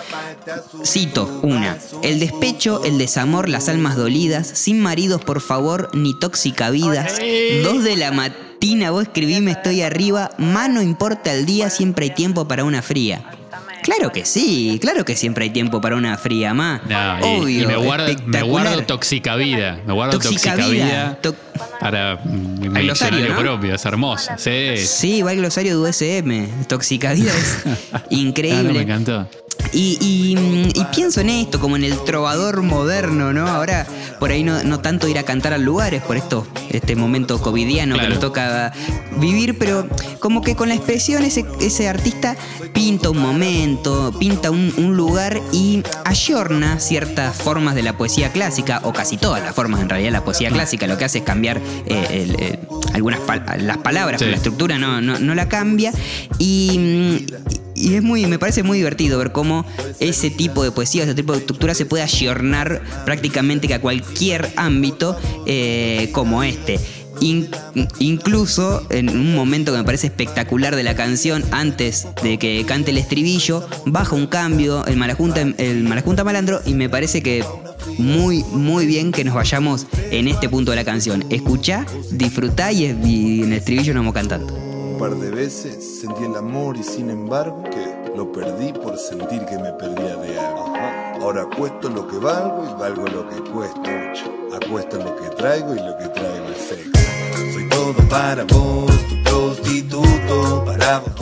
Cito 0.85 1.41
una. 1.43 1.79
El 2.03 2.19
despecho, 2.19 2.83
el 2.85 2.99
desamor, 2.99 3.49
las 3.49 3.69
almas 3.69 3.97
dolidas, 3.97 4.47
sin 4.47 4.81
maridos 4.81 5.23
por 5.23 5.41
favor, 5.41 5.91
ni 5.95 6.19
tóxica 6.19 6.71
vidas. 6.71 7.19
Dos 7.63 7.85
de 7.85 7.97
la 7.97 8.11
matina 8.11 8.91
vos 8.91 9.03
escribíme 9.03 9.53
estoy 9.53 9.83
arriba, 9.83 10.31
mano 10.39 10.83
importa 10.83 11.33
el 11.33 11.47
día, 11.47 11.71
siempre 11.71 12.07
hay 12.07 12.15
tiempo 12.15 12.49
para 12.49 12.65
una 12.65 12.83
fría. 12.83 13.38
Claro 13.83 14.13
que 14.13 14.25
sí, 14.25 14.79
claro 14.81 15.05
que 15.05 15.17
siempre 15.17 15.45
hay 15.45 15.51
tiempo 15.51 15.81
para 15.81 15.97
una 15.97 16.17
fría. 16.19 16.53
No, 16.89 17.19
y, 17.21 17.23
Obvio, 17.23 17.63
y 17.65 17.67
me 17.67 17.77
guardo, 17.77 18.07
me 18.27 18.43
guardo. 18.43 18.71
Me 19.87 19.93
guardo 19.93 20.13
Tóxica, 20.19 20.57
Tóxica 20.57 20.67
Vida, 20.69 20.85
Vida, 20.85 21.19
to- 21.21 21.35
para 21.81 22.17
mm, 22.25 22.61
mi 22.61 22.67
Al 22.79 22.83
glosario, 22.85 23.37
propio. 23.37 23.75
Es 23.75 23.85
hermosa. 23.85 24.37
Sí. 24.39 24.77
Sí, 24.79 25.23
va 25.23 25.33
el 25.33 25.39
glosario 25.39 25.81
de 25.81 25.91
USM. 25.91 26.65
Tóxica 26.67 27.13
vida 27.13 27.33
es 27.37 27.65
Ah, 27.93 28.03
increíble. 28.11 28.65
no, 28.65 28.75
me 28.75 28.83
encantó. 28.83 29.29
Y, 29.73 29.99
y, 30.01 30.81
y 30.81 30.85
pienso 30.95 31.21
en 31.21 31.29
esto, 31.29 31.61
como 31.61 31.77
en 31.77 31.85
el 31.85 32.03
trovador 32.05 32.63
moderno, 32.63 33.33
¿no? 33.35 33.47
Ahora, 33.47 33.87
por 34.19 34.31
ahí 34.31 34.43
no, 34.43 34.63
no 34.65 34.81
tanto 34.81 35.09
ir 35.09 35.19
a 35.19 35.25
cantar 35.25 35.53
a 35.53 35.59
lugares 35.59 36.03
por 36.03 36.17
esto, 36.17 36.47
este 36.71 36.97
momento 36.97 37.41
covidiano 37.41 37.95
Claro. 37.95 38.09
que 38.09 38.15
nos 38.15 38.21
toca 38.21 38.73
vivir, 39.19 39.59
pero 39.59 39.87
como 40.21 40.41
que 40.41 40.57
con 40.57 40.69
la 40.71 40.75
expresión 40.75 41.23
ese, 41.23 41.45
ese 41.61 41.87
artista 41.87 42.35
pinta 42.73 43.11
un 43.11 43.19
momento, 43.19 44.13
pinta 44.19 44.51
un, 44.51 44.73
un 44.79 44.97
lugar 44.97 45.39
y 45.53 45.83
ayorna 46.07 46.81
ciertas 46.81 47.37
formas 47.37 47.75
de 47.75 47.83
la 47.83 47.97
poesía 47.99 48.33
clásica, 48.33 48.81
o 48.85 48.93
casi 48.95 49.19
todas 49.19 49.43
las 49.43 49.55
formas 49.55 49.81
en 49.83 49.89
realidad 49.91 50.09
de 50.09 50.13
la 50.13 50.25
poesía 50.25 50.51
clásica, 50.51 50.87
lo 50.87 50.97
que 50.97 51.05
hace 51.05 51.19
es 51.19 51.25
cambiar 51.25 51.61
eh, 51.87 52.07
el- 52.11 52.43
el- 52.43 52.59
algunas 52.99 53.21
pal- 53.21 53.45
las 53.63 53.79
palabras, 53.79 54.19
Sí. 54.21 54.25
pero 54.25 54.31
la 54.33 54.37
estructura 54.37 54.79
no, 54.79 55.01
no, 55.01 55.19
no 55.19 55.35
la 55.35 55.49
cambia. 55.49 55.93
Y, 56.39 57.27
y 57.75 57.95
es 57.95 58.03
muy, 58.03 58.27
me 58.27 58.39
parece 58.39 58.63
muy 58.63 58.79
divertido 58.79 59.19
ver 59.19 59.33
cómo 59.33 59.65
ese 60.01 60.31
tipo 60.31 60.63
de 60.65 60.71
poesía, 60.73 61.05
ese 61.05 61.15
tipo 61.15 61.33
de 61.33 61.39
estructura 61.39 61.75
se 61.75 61.87
puede 61.87 62.03
ayornar 62.03 62.83
prácticamente 63.05 63.69
que 63.69 63.75
a 63.75 63.81
cualquier 63.81 64.51
ámbito 64.57 65.17
eh, 65.47 66.11
como 66.13 66.43
este. 66.43 66.79
In- 67.21 67.49
incluso 67.99 68.87
en 68.91 69.09
un 69.09 69.35
momento 69.35 69.73
que 69.73 69.79
me 69.79 69.85
parece 69.85 70.07
espectacular 70.09 70.77
de 70.77 70.83
la 70.83 70.95
canción, 70.95 71.45
antes 71.51 72.07
de 72.23 72.39
que 72.39 72.65
cante 72.67 72.91
el 72.93 72.99
estribillo, 72.99 73.67
baja 73.87 74.15
un 74.15 74.27
cambio 74.27 74.85
el 74.87 74.97
Malajunta, 74.97 75.41
el 75.41 75.83
Malandro 76.25 76.61
y 76.65 76.75
me 76.75 76.89
parece 76.89 77.23
que 77.23 77.45
muy, 77.99 78.45
muy 78.45 78.87
bien 78.87 79.13
que 79.13 79.25
nos 79.25 79.35
vayamos 79.35 79.87
en 80.11 80.29
este 80.29 80.49
punto 80.49 80.71
de 80.71 80.77
la 80.77 80.85
canción. 80.85 81.25
Escuchá, 81.31 81.87
disfrutá 82.11 82.71
y, 82.73 82.85
y 83.05 83.43
en 83.43 83.53
el 83.53 83.59
estribillo 83.59 83.95
nos 83.95 84.03
vamos 84.03 84.15
cantando. 84.15 84.55
Un 84.55 84.99
par 84.99 85.15
de 85.17 85.31
veces 85.31 86.01
sentí 86.01 86.25
el 86.25 86.35
amor 86.37 86.77
y 86.77 86.83
sin 86.83 87.11
embargo 87.11 87.63
que 87.65 88.17
lo 88.17 88.31
perdí 88.33 88.73
por 88.73 88.99
sentir 88.99 89.45
que 89.45 89.57
me 89.59 89.73
perdía 89.73 90.17
de 90.17 90.39
algo. 90.39 90.75
Ahora 91.21 91.43
acuesto 91.43 91.89
lo 91.89 92.07
que 92.07 92.17
valgo 92.17 92.65
y 92.69 92.81
valgo 92.81 93.07
lo 93.07 93.29
que 93.29 93.51
cuesto. 93.51 93.91
Acuesto 94.61 94.97
lo 94.99 95.17
que 95.17 95.29
traigo 95.37 95.75
y 95.75 95.79
lo 95.79 95.97
que 95.99 96.09
traigo 96.09 96.47
es 96.57 96.69
sexo. 96.69 96.98
Todo 97.89 98.07
para 98.09 98.45
vos, 98.45 98.93
tu 99.09 99.23
prostituto 99.23 100.63
para 100.67 100.99
vos. 100.99 101.15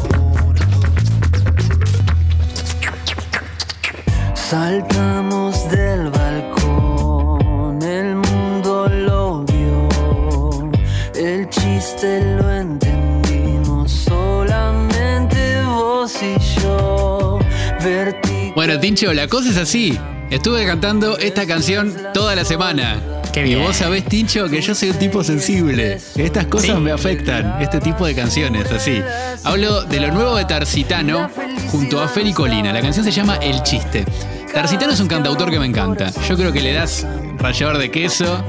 Saltamos 4.35 5.71
del 5.71 6.11
balcón, 6.11 7.81
el 7.83 8.17
mundo 8.17 8.89
lo 8.89 9.45
vio, 9.45 10.73
el 11.15 11.49
chiste 11.51 12.35
lo 12.35 12.51
entendimos 12.51 13.93
solamente 13.93 15.63
vos 15.63 16.17
y 16.21 16.37
yo. 16.61 17.39
Vertical 17.81 18.55
Bueno, 18.57 18.81
Tincho, 18.81 19.15
la 19.15 19.29
cosa 19.29 19.51
es 19.51 19.57
así. 19.57 19.97
Estuve 20.31 20.67
cantando 20.67 21.17
esta 21.19 21.47
canción 21.47 21.95
toda 22.13 22.35
la 22.35 22.45
semana. 22.45 23.16
Qué 23.37 23.47
Y 23.47 23.55
vos 23.55 23.77
sabés, 23.77 24.07
Tincho, 24.07 24.49
que 24.49 24.63
yo 24.63 24.75
soy 24.75 24.89
un 24.89 24.99
tipo 24.99 25.23
sensible. 25.23 26.01
Estas 26.17 26.47
cosas 26.47 26.71
Sí. 26.71 26.81
me 26.81 26.91
afectan, 26.91 27.61
este 27.61 27.81
tipo 27.81 28.07
de 28.07 28.15
canciones, 28.15 28.73
así. 28.73 29.03
Hablo 29.45 29.83
de 29.83 30.01
lo 30.01 30.11
nuevo 30.11 30.37
de 30.37 30.47
Tarsitano 30.47 31.29
junto 31.71 32.01
a 32.01 32.09
Feli 32.09 32.33
Colina. 32.33 32.73
La 32.73 32.81
canción 32.81 33.05
se 33.05 33.11
llama 33.11 33.37
El 33.37 33.63
Chiste. 33.63 34.07
Tarsitano 34.55 34.95
es 34.95 35.01
un 35.01 35.09
cantautor 35.09 35.51
que 35.51 35.59
me 35.59 35.67
encanta. 35.67 36.11
Yo 36.27 36.35
creo 36.35 36.51
que 36.51 36.63
le 36.63 36.73
das 36.73 37.07
rallador 37.37 37.77
de 37.77 37.91
queso, 37.91 38.43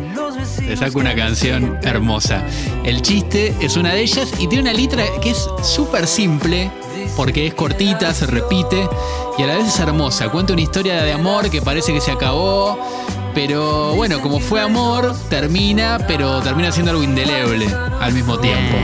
te 0.57 0.77
saca 0.77 0.97
una 0.97 1.13
canción 1.13 1.77
hermosa. 1.83 2.41
El 2.85 3.01
Chiste 3.01 3.53
es 3.59 3.75
una 3.75 3.93
de 3.93 4.03
ellas 4.03 4.31
y 4.39 4.47
tiene 4.47 4.69
una 4.69 4.73
letra 4.73 5.03
que 5.21 5.31
es 5.31 5.49
súper 5.63 6.07
simple 6.07 6.71
porque 7.17 7.47
es 7.47 7.53
cortita, 7.55 8.13
se 8.13 8.25
repite 8.25 8.87
y 9.37 9.43
a 9.43 9.47
la 9.47 9.57
vez 9.57 9.67
es 9.67 9.79
hermosa. 9.81 10.29
Cuenta 10.29 10.53
una 10.53 10.61
historia 10.61 11.03
de 11.03 11.11
amor 11.11 11.49
que 11.49 11.61
parece 11.61 11.91
que 11.93 11.99
se 11.99 12.11
acabó, 12.11 12.79
pero 13.37 13.93
bueno, 13.93 14.19
como 14.19 14.39
fue 14.39 14.59
amor, 14.61 15.15
termina, 15.29 15.99
pero 16.07 16.41
termina 16.41 16.71
siendo 16.71 16.89
algo 16.89 17.03
indeleble 17.03 17.67
al 18.01 18.11
mismo 18.11 18.39
tiempo. 18.39 18.75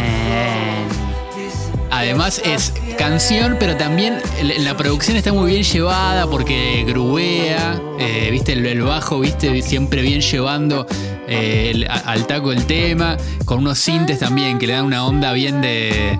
Además 1.89 2.39
es 2.46 2.72
canción, 2.96 3.58
pero 3.60 3.76
también 3.78 4.22
la 4.60 4.78
producción 4.78 5.18
está 5.18 5.34
muy 5.34 5.50
bien 5.50 5.63
llevada 5.63 6.30
porque 6.30 6.86
grubea, 6.88 7.82
eh, 7.98 8.30
viste, 8.30 8.54
el, 8.54 8.63
el 8.68 8.84
bajo, 8.84 9.22
viste, 9.22 9.60
siempre 9.63 10.04
bien 10.04 10.22
llevando 10.22 10.86
eh, 11.28 11.88
al 12.06 12.28
taco 12.28 12.52
el 12.52 12.68
tema, 12.68 13.18
con 13.46 13.58
unos 13.58 13.80
sintes 13.80 14.20
también 14.20 14.60
que 14.60 14.68
le 14.68 14.74
dan 14.74 14.86
una 14.86 15.04
onda 15.04 15.34
bien 15.34 15.62
de... 15.62 16.20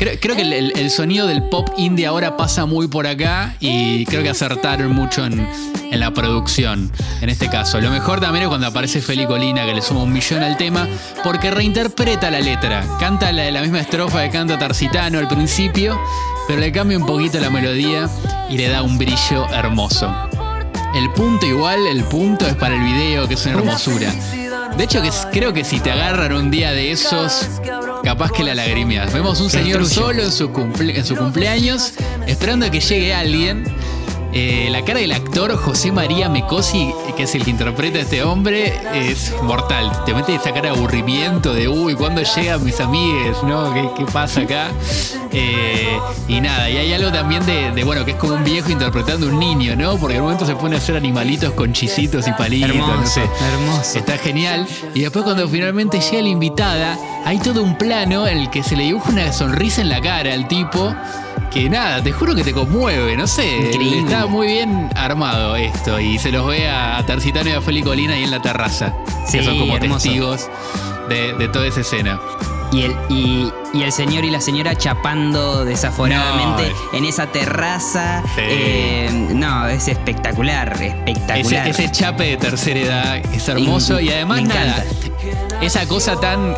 Creo, 0.00 0.14
creo 0.18 0.34
que 0.34 0.42
el, 0.42 0.52
el- 0.54 0.72
el 0.76 0.90
sonido 0.90 1.26
del 1.26 1.42
pop 1.44 1.68
indie 1.76 2.06
ahora 2.06 2.36
pasa 2.36 2.64
muy 2.64 2.88
por 2.88 3.06
acá 3.06 3.54
y 3.60 4.04
creo 4.06 4.22
que 4.22 4.30
acertaron 4.30 4.92
mucho 4.92 5.26
en, 5.26 5.46
en 5.92 6.00
la 6.00 6.10
producción, 6.12 6.90
en 7.20 7.28
este 7.28 7.50
caso. 7.50 7.78
Lo 7.82 7.90
mejor 7.90 8.18
también 8.18 8.44
es 8.44 8.48
cuando 8.48 8.66
aparece 8.66 9.02
Feli 9.02 9.26
Colina, 9.26 9.66
que 9.66 9.74
le 9.74 9.82
suma 9.82 10.02
un 10.02 10.10
millón 10.12 10.42
al 10.42 10.56
tema, 10.56 10.88
porque 11.22 11.50
reinterpreta 11.50 12.30
la 12.30 12.40
letra. 12.40 12.82
Canta 12.98 13.30
la, 13.30 13.50
la 13.50 13.60
misma 13.60 13.80
estrofa 13.80 14.22
que 14.22 14.30
canta 14.30 14.58
Tarsitano 14.58 15.18
al 15.18 15.28
principio, 15.28 16.00
pero 16.48 16.58
le 16.60 16.72
cambia 16.72 16.96
un 16.96 17.04
poquito 17.04 17.38
la 17.38 17.50
melodía 17.50 18.08
y 18.48 18.56
le 18.56 18.68
da 18.70 18.82
un 18.82 18.96
brillo 18.96 19.46
hermoso. 19.52 20.10
El 20.94 21.10
punto 21.12 21.44
igual, 21.44 21.86
el 21.86 22.04
punto 22.04 22.46
es 22.46 22.54
para 22.56 22.74
el 22.74 22.80
video, 22.82 23.28
que 23.28 23.34
es 23.34 23.44
una 23.44 23.58
hermosura. 23.58 24.10
De 24.76 24.84
hecho, 24.84 25.02
que 25.02 25.10
creo 25.30 25.52
que 25.52 25.62
si 25.62 25.78
te 25.78 25.92
agarran 25.92 26.32
un 26.32 26.50
día 26.50 26.72
de 26.72 26.90
esos, 26.90 27.48
capaz 28.02 28.30
que 28.32 28.42
la 28.42 28.54
lagrimeas. 28.54 29.12
Vemos 29.12 29.40
un 29.40 29.50
señor 29.50 29.86
solo 29.86 30.22
en 30.22 30.32
su, 30.32 30.50
cumple- 30.52 30.96
en 30.96 31.04
su 31.04 31.16
cumpleaños, 31.16 31.92
esperando 32.26 32.66
a 32.66 32.70
que 32.70 32.80
llegue 32.80 33.14
alguien. 33.14 33.64
Eh, 34.32 34.68
la 34.70 34.84
cara 34.84 35.00
del 35.00 35.10
actor 35.10 35.56
José 35.56 35.90
María 35.90 36.28
Mecosi, 36.28 36.92
que 37.16 37.24
es 37.24 37.34
el 37.34 37.44
que 37.44 37.50
interpreta 37.50 37.98
a 37.98 38.02
este 38.02 38.22
hombre, 38.22 38.80
es 38.94 39.34
mortal. 39.42 39.90
Te 40.06 40.14
mete 40.14 40.34
esa 40.36 40.52
cara 40.52 40.62
de 40.62 40.68
aburrimiento 40.70 41.52
de, 41.52 41.68
uy, 41.68 41.94
¿cuándo 41.94 42.22
llegan 42.22 42.64
mis 42.64 42.78
amigues? 42.80 43.42
¿No? 43.42 43.74
¿Qué, 43.74 43.88
qué 43.98 44.04
pasa 44.12 44.42
acá? 44.42 44.68
Eh, 45.32 45.98
y 46.28 46.40
nada, 46.40 46.70
y 46.70 46.76
hay 46.76 46.92
algo 46.92 47.10
también 47.10 47.44
de, 47.44 47.72
de, 47.72 47.82
bueno, 47.84 48.04
que 48.04 48.12
es 48.12 48.16
como 48.16 48.34
un 48.34 48.44
viejo 48.44 48.70
interpretando 48.70 49.26
un 49.26 49.38
niño, 49.38 49.74
¿no? 49.74 49.96
Porque 49.96 50.14
en 50.14 50.20
un 50.20 50.26
momento 50.26 50.46
se 50.46 50.54
pone 50.54 50.76
a 50.76 50.78
hacer 50.78 50.96
animalitos 50.96 51.52
con 51.54 51.72
chisitos 51.72 52.28
y 52.28 52.32
palitos, 52.32 52.74
no 52.76 52.84
Hermoso, 52.92 53.12
sé. 53.12 53.22
hermoso. 53.22 53.98
Está 53.98 54.16
genial. 54.16 54.66
Y 54.94 55.00
después 55.00 55.24
cuando 55.24 55.48
finalmente 55.48 55.98
llega 56.00 56.22
la 56.22 56.28
invitada, 56.28 56.98
hay 57.24 57.38
todo 57.38 57.62
un 57.64 57.76
plano 57.76 58.28
en 58.28 58.38
el 58.38 58.50
que 58.50 58.62
se 58.62 58.76
le 58.76 58.84
dibuja 58.84 59.10
una 59.10 59.32
sonrisa 59.32 59.80
en 59.80 59.88
la 59.88 60.00
cara 60.00 60.32
al 60.34 60.46
tipo. 60.46 60.94
Que 61.50 61.68
nada, 61.68 62.02
te 62.02 62.12
juro 62.12 62.34
que 62.34 62.44
te 62.44 62.52
conmueve, 62.52 63.16
no 63.16 63.26
sé. 63.26 63.56
Increíble. 63.72 63.98
Está 64.00 64.26
muy 64.26 64.46
bien 64.46 64.88
armado 64.94 65.56
esto. 65.56 65.98
Y 65.98 66.18
se 66.18 66.30
los 66.30 66.46
ve 66.46 66.68
a, 66.70 67.04
Tarsitano 67.06 67.50
y 67.50 67.52
a 67.54 67.60
Feli 67.60 67.82
Colina 67.82 68.14
ahí 68.14 68.22
en 68.24 68.30
la 68.30 68.40
terraza. 68.40 68.94
Sí, 69.26 69.38
que 69.38 69.44
son 69.44 69.58
como 69.58 69.76
hermoso. 69.76 70.04
testigos 70.04 70.48
de, 71.08 71.32
de 71.34 71.48
toda 71.48 71.66
esa 71.66 71.80
escena. 71.80 72.20
Y 72.72 72.82
el, 72.82 72.96
y, 73.08 73.52
y 73.74 73.82
el 73.82 73.90
señor 73.90 74.24
y 74.24 74.30
la 74.30 74.40
señora 74.40 74.76
chapando 74.76 75.64
desaforadamente 75.64 76.70
No, 76.92 76.98
en 76.98 77.04
esa 77.04 77.26
terraza. 77.26 78.22
Sí. 78.36 78.42
Eh, 78.44 79.28
no, 79.34 79.66
es 79.66 79.88
espectacular, 79.88 80.80
espectacular. 80.80 81.66
ese 81.66 81.90
chape 81.90 82.24
de 82.26 82.36
tercera 82.36 82.78
edad 82.78 83.16
es 83.34 83.48
hermoso 83.48 83.98
In- 84.00 84.06
y 84.06 84.10
además 84.12 84.42
nada, 84.44 84.84
esa 85.60 85.84
cosa 85.88 86.20
tan... 86.20 86.54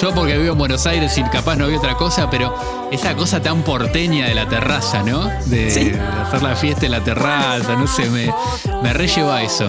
Yo 0.00 0.14
porque 0.14 0.38
vivo 0.38 0.52
en 0.52 0.58
Buenos 0.58 0.86
Aires 0.86 1.16
y 1.18 1.22
capaz 1.24 1.56
no 1.56 1.66
veo 1.66 1.78
otra 1.78 1.94
cosa, 1.96 2.30
pero 2.30 2.54
esa 2.92 3.14
cosa 3.14 3.40
tan 3.42 3.62
porteña 3.62 4.26
de 4.28 4.34
la 4.34 4.48
terraza, 4.48 5.02
¿no? 5.02 5.28
De, 5.46 5.70
Sí. 5.70 5.90
de 5.90 6.00
hacer 6.00 6.42
la 6.42 6.54
fiesta 6.56 6.86
en 6.86 6.92
la 6.92 7.00
terraza, 7.02 7.74
no 7.74 7.86
sé, 7.86 8.08
me, 8.10 8.32
me 8.82 8.92
relleva 8.92 9.42
eso. 9.42 9.66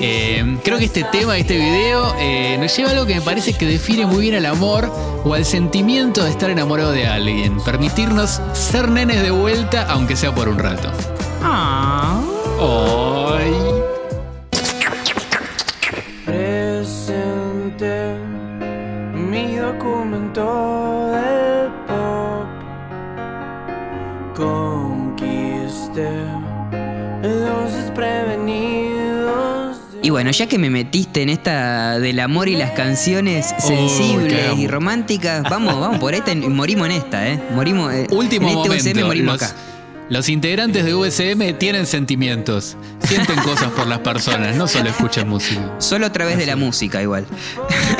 Eh, 0.00 0.58
creo 0.64 0.78
que 0.78 0.84
este 0.86 1.04
tema, 1.04 1.36
este 1.36 1.56
video, 1.56 2.14
eh, 2.18 2.56
nos 2.60 2.76
lleva 2.76 2.90
a 2.90 2.92
algo 2.92 3.06
que 3.06 3.14
me 3.16 3.20
parece 3.22 3.52
que 3.54 3.66
define 3.66 4.06
muy 4.06 4.20
bien 4.20 4.34
al 4.36 4.46
amor 4.46 4.92
o 5.24 5.34
al 5.34 5.44
sentimiento 5.44 6.22
de 6.24 6.30
estar 6.30 6.48
enamorado 6.50 6.92
de 6.92 7.06
alguien. 7.06 7.60
Permitirnos 7.62 8.40
ser 8.52 8.88
nenes 8.88 9.22
de 9.22 9.30
vuelta, 9.30 9.86
aunque 9.90 10.16
sea 10.16 10.34
por 10.34 10.48
un 10.48 10.58
rato. 10.58 10.88
Ah. 11.42 12.20
Ay. 12.60 13.11
Documento 20.42 21.12
del 21.12 21.70
pop. 21.86 22.46
Conquisté 24.36 26.10
los 27.22 27.72
desprevenidos. 27.74 29.76
Y 30.02 30.10
bueno, 30.10 30.32
ya 30.32 30.46
que 30.48 30.58
me 30.58 30.68
metiste 30.68 31.22
en 31.22 31.28
esta 31.28 32.00
del 32.00 32.18
amor 32.18 32.48
y 32.48 32.56
las 32.56 32.72
canciones 32.72 33.54
sensibles 33.58 34.58
y 34.58 34.66
románticas, 34.66 35.44
vamos, 35.48 35.78
vamos 35.78 35.98
por 35.98 36.12
esta 36.14 36.32
y 36.32 36.36
morimos 36.36 36.86
en 36.86 36.92
esta, 36.92 37.28
¿eh? 37.28 37.40
Morimos. 37.54 37.92
eh, 37.94 38.08
Último 38.10 38.48
en 38.48 38.72
este 38.72 38.94
momento. 38.94 39.06
Morimos 39.06 39.34
los, 39.34 39.42
acá. 39.42 39.54
Los 40.12 40.28
integrantes 40.28 40.84
de 40.84 40.92
VSM 40.92 41.56
tienen 41.58 41.86
sentimientos. 41.86 42.76
Sienten 43.02 43.36
cosas 43.44 43.70
por 43.70 43.86
las 43.86 44.00
personas, 44.00 44.54
no 44.56 44.68
solo 44.68 44.90
escuchan 44.90 45.26
música. 45.26 45.74
Solo 45.78 46.04
a 46.04 46.12
través 46.12 46.36
de 46.36 46.44
la 46.44 46.54
música, 46.54 47.00
igual. 47.00 47.24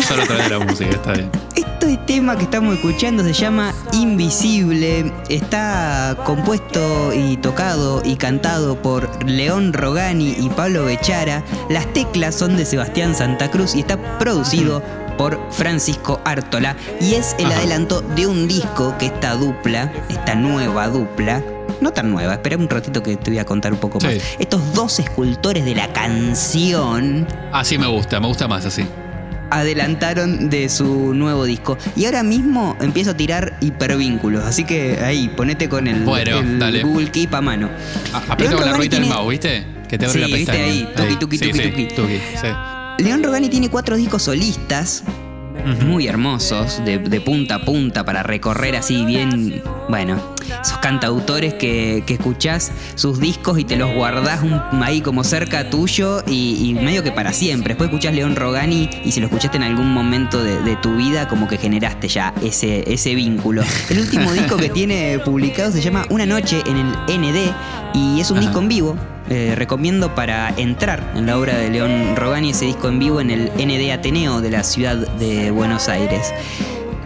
Solo 0.07 0.25
a 0.25 0.27
través 0.27 0.44
de 0.44 0.59
la 0.59 0.62
música, 0.62 0.90
está 0.90 1.12
bien. 1.12 1.31
Este 1.57 1.96
tema 2.07 2.37
que 2.37 2.42
estamos 2.42 2.75
escuchando 2.75 3.25
se 3.25 3.33
llama 3.33 3.72
Invisible. 3.94 5.11
Está 5.31 6.14
compuesto 6.27 7.14
y 7.14 7.38
tocado 7.38 8.03
y 8.05 8.16
cantado 8.16 8.77
por 8.77 9.25
León 9.25 9.72
Rogani 9.72 10.37
y 10.38 10.51
Pablo 10.51 10.85
Bechara. 10.85 11.42
Las 11.70 11.90
teclas 11.94 12.35
son 12.35 12.59
de 12.59 12.66
Sebastián 12.66 13.14
Santa 13.14 13.51
Cruz 13.51 13.75
y 13.75 13.81
está 13.81 14.18
producido 14.18 14.83
por 15.16 15.40
Francisco 15.51 16.20
Ártola. 16.27 16.77
Y 17.01 17.14
es 17.14 17.35
el 17.38 17.46
Ajá. 17.46 17.57
adelanto 17.57 18.03
de 18.03 18.27
un 18.27 18.48
disco 18.48 18.94
que 18.98 19.07
esta 19.07 19.35
dupla, 19.35 19.90
esta 20.11 20.35
nueva 20.35 20.88
dupla, 20.88 21.42
no 21.83 21.92
tan 21.92 22.11
nueva, 22.11 22.35
espera 22.35 22.57
un 22.57 22.68
ratito 22.71 23.03
que 23.03 23.16
te 23.16 23.31
voy 23.31 23.38
a 23.38 23.45
contar 23.45 23.73
un 23.73 23.79
poco 23.81 23.99
más. 24.01 24.12
Sí. 24.14 24.21
Estos 24.38 24.73
dos 24.75 24.99
escultores 25.01 25.64
de 25.64 25.75
la 25.75 25.92
canción 25.92 27.27
Así 27.53 27.77
me 27.79 27.87
gusta, 27.87 28.21
me 28.21 28.27
gusta 28.29 28.49
más 28.49 28.64
así. 28.64 28.85
adelantaron 29.51 30.49
de 30.49 30.68
su 30.71 31.12
nuevo 31.14 31.45
disco. 31.45 31.77
Y 31.95 32.07
ahora 32.07 32.23
mismo 32.23 32.77
empiezo 32.81 33.11
a 33.11 33.14
tirar 33.14 33.59
hipervínculos. 33.61 34.45
Así 34.45 34.64
que 34.64 34.99
ahí, 35.05 35.29
ponete 35.37 35.68
con 35.68 35.87
el, 35.88 36.05
Bueno, 36.05 36.38
el 36.38 36.59
dale. 36.59 36.83
Google 36.83 37.11
Keep 37.11 37.35
a 37.35 37.40
mano. 37.42 37.68
A- 38.14 38.33
Aprieta 38.33 38.57
con 38.57 38.64
la 38.64 38.73
ruedita 38.73 38.99
del 38.99 39.09
mouse, 39.11 39.29
¿viste? 39.31 39.66
Que 39.88 39.99
te 39.99 40.07
abre 40.07 40.25
Sí, 40.25 40.31
la 40.31 40.37
¿viste 40.37 40.53
pestaña. 40.53 40.64
ahí? 41.09 41.16
Tuki. 41.21 41.38
León 42.99 43.23
Rogani 43.23 43.49
tiene 43.49 43.68
cuatro 43.68 43.97
discos 43.97 44.23
solistas. 44.23 45.03
Muy 45.87 46.07
hermosos, 46.07 46.83
de, 46.85 46.98
de 46.98 47.20
punta 47.20 47.57
a 47.57 47.64
punta, 47.64 48.05
para 48.05 48.22
recorrer 48.22 48.77
así 48.77 49.05
bien. 49.05 49.62
Bueno, 49.88 50.20
esos 50.62 50.79
cantautores 50.79 51.55
que, 51.55 52.03
que 52.07 52.14
escuchás 52.14 52.72
sus 52.94 53.20
discos 53.20 53.59
y 53.59 53.64
te 53.64 53.77
los 53.77 53.92
guardás 53.94 54.42
un- 54.42 54.61
ahí 54.83 55.01
como 55.01 55.25
cerca 55.25 55.70
tuyo 55.70 56.22
y, 56.27 56.57
y 56.70 56.75
medio 56.75 57.03
que 57.03 57.12
para 57.12 57.33
siempre. 57.33 57.70
Después 57.75 57.90
escuchás 57.90 58.14
León 58.14 58.37
Rogani 58.37 58.88
y 59.05 59.12
si 59.12 59.20
lo 59.20 59.27
escuchaste 59.27 59.57
en 59.57 59.64
algún 59.64 59.92
momento 59.92 60.42
de, 60.42 60.61
de 60.62 60.77
tu 60.77 60.96
vida, 60.96 61.29
como 61.29 61.46
que 61.48 61.59
generaste 61.59 62.09
ya 62.09 62.33
ese, 62.42 62.85
ese 62.92 63.14
vínculo. 63.14 63.62
El 63.90 64.01
último 64.01 64.33
disco 64.33 64.57
que 64.57 64.68
tiene 64.70 65.18
publicado 65.25 65.72
se 65.72 65.81
llama 65.81 66.05
Una 66.11 66.27
Noche 66.27 66.62
en 66.66 66.77
el 66.79 67.20
ND 67.20 67.53
y 67.94 68.20
es 68.20 68.31
un 68.31 68.38
Ajá. 68.38 68.46
disco 68.46 68.61
en 68.61 68.68
vivo. 68.68 68.96
Eh, 69.31 69.55
recomiendo 69.57 70.14
para 70.14 70.50
entrar 70.57 71.12
en 71.14 71.26
la 71.26 71.38
obra 71.38 71.57
de 71.57 71.70
León 71.70 72.16
Rogani 72.16 72.50
ese 72.50 72.66
disco 72.66 72.88
en 72.88 72.98
vivo 72.98 73.20
en 73.20 73.31
el 73.31 73.50
ND 73.57 73.92
Ateneo 73.92 74.40
de 74.40 74.50
la 74.50 74.62
ciudad 74.62 74.96
de 74.96 75.50
Buenos 75.50 75.88
Aires. 75.88 76.33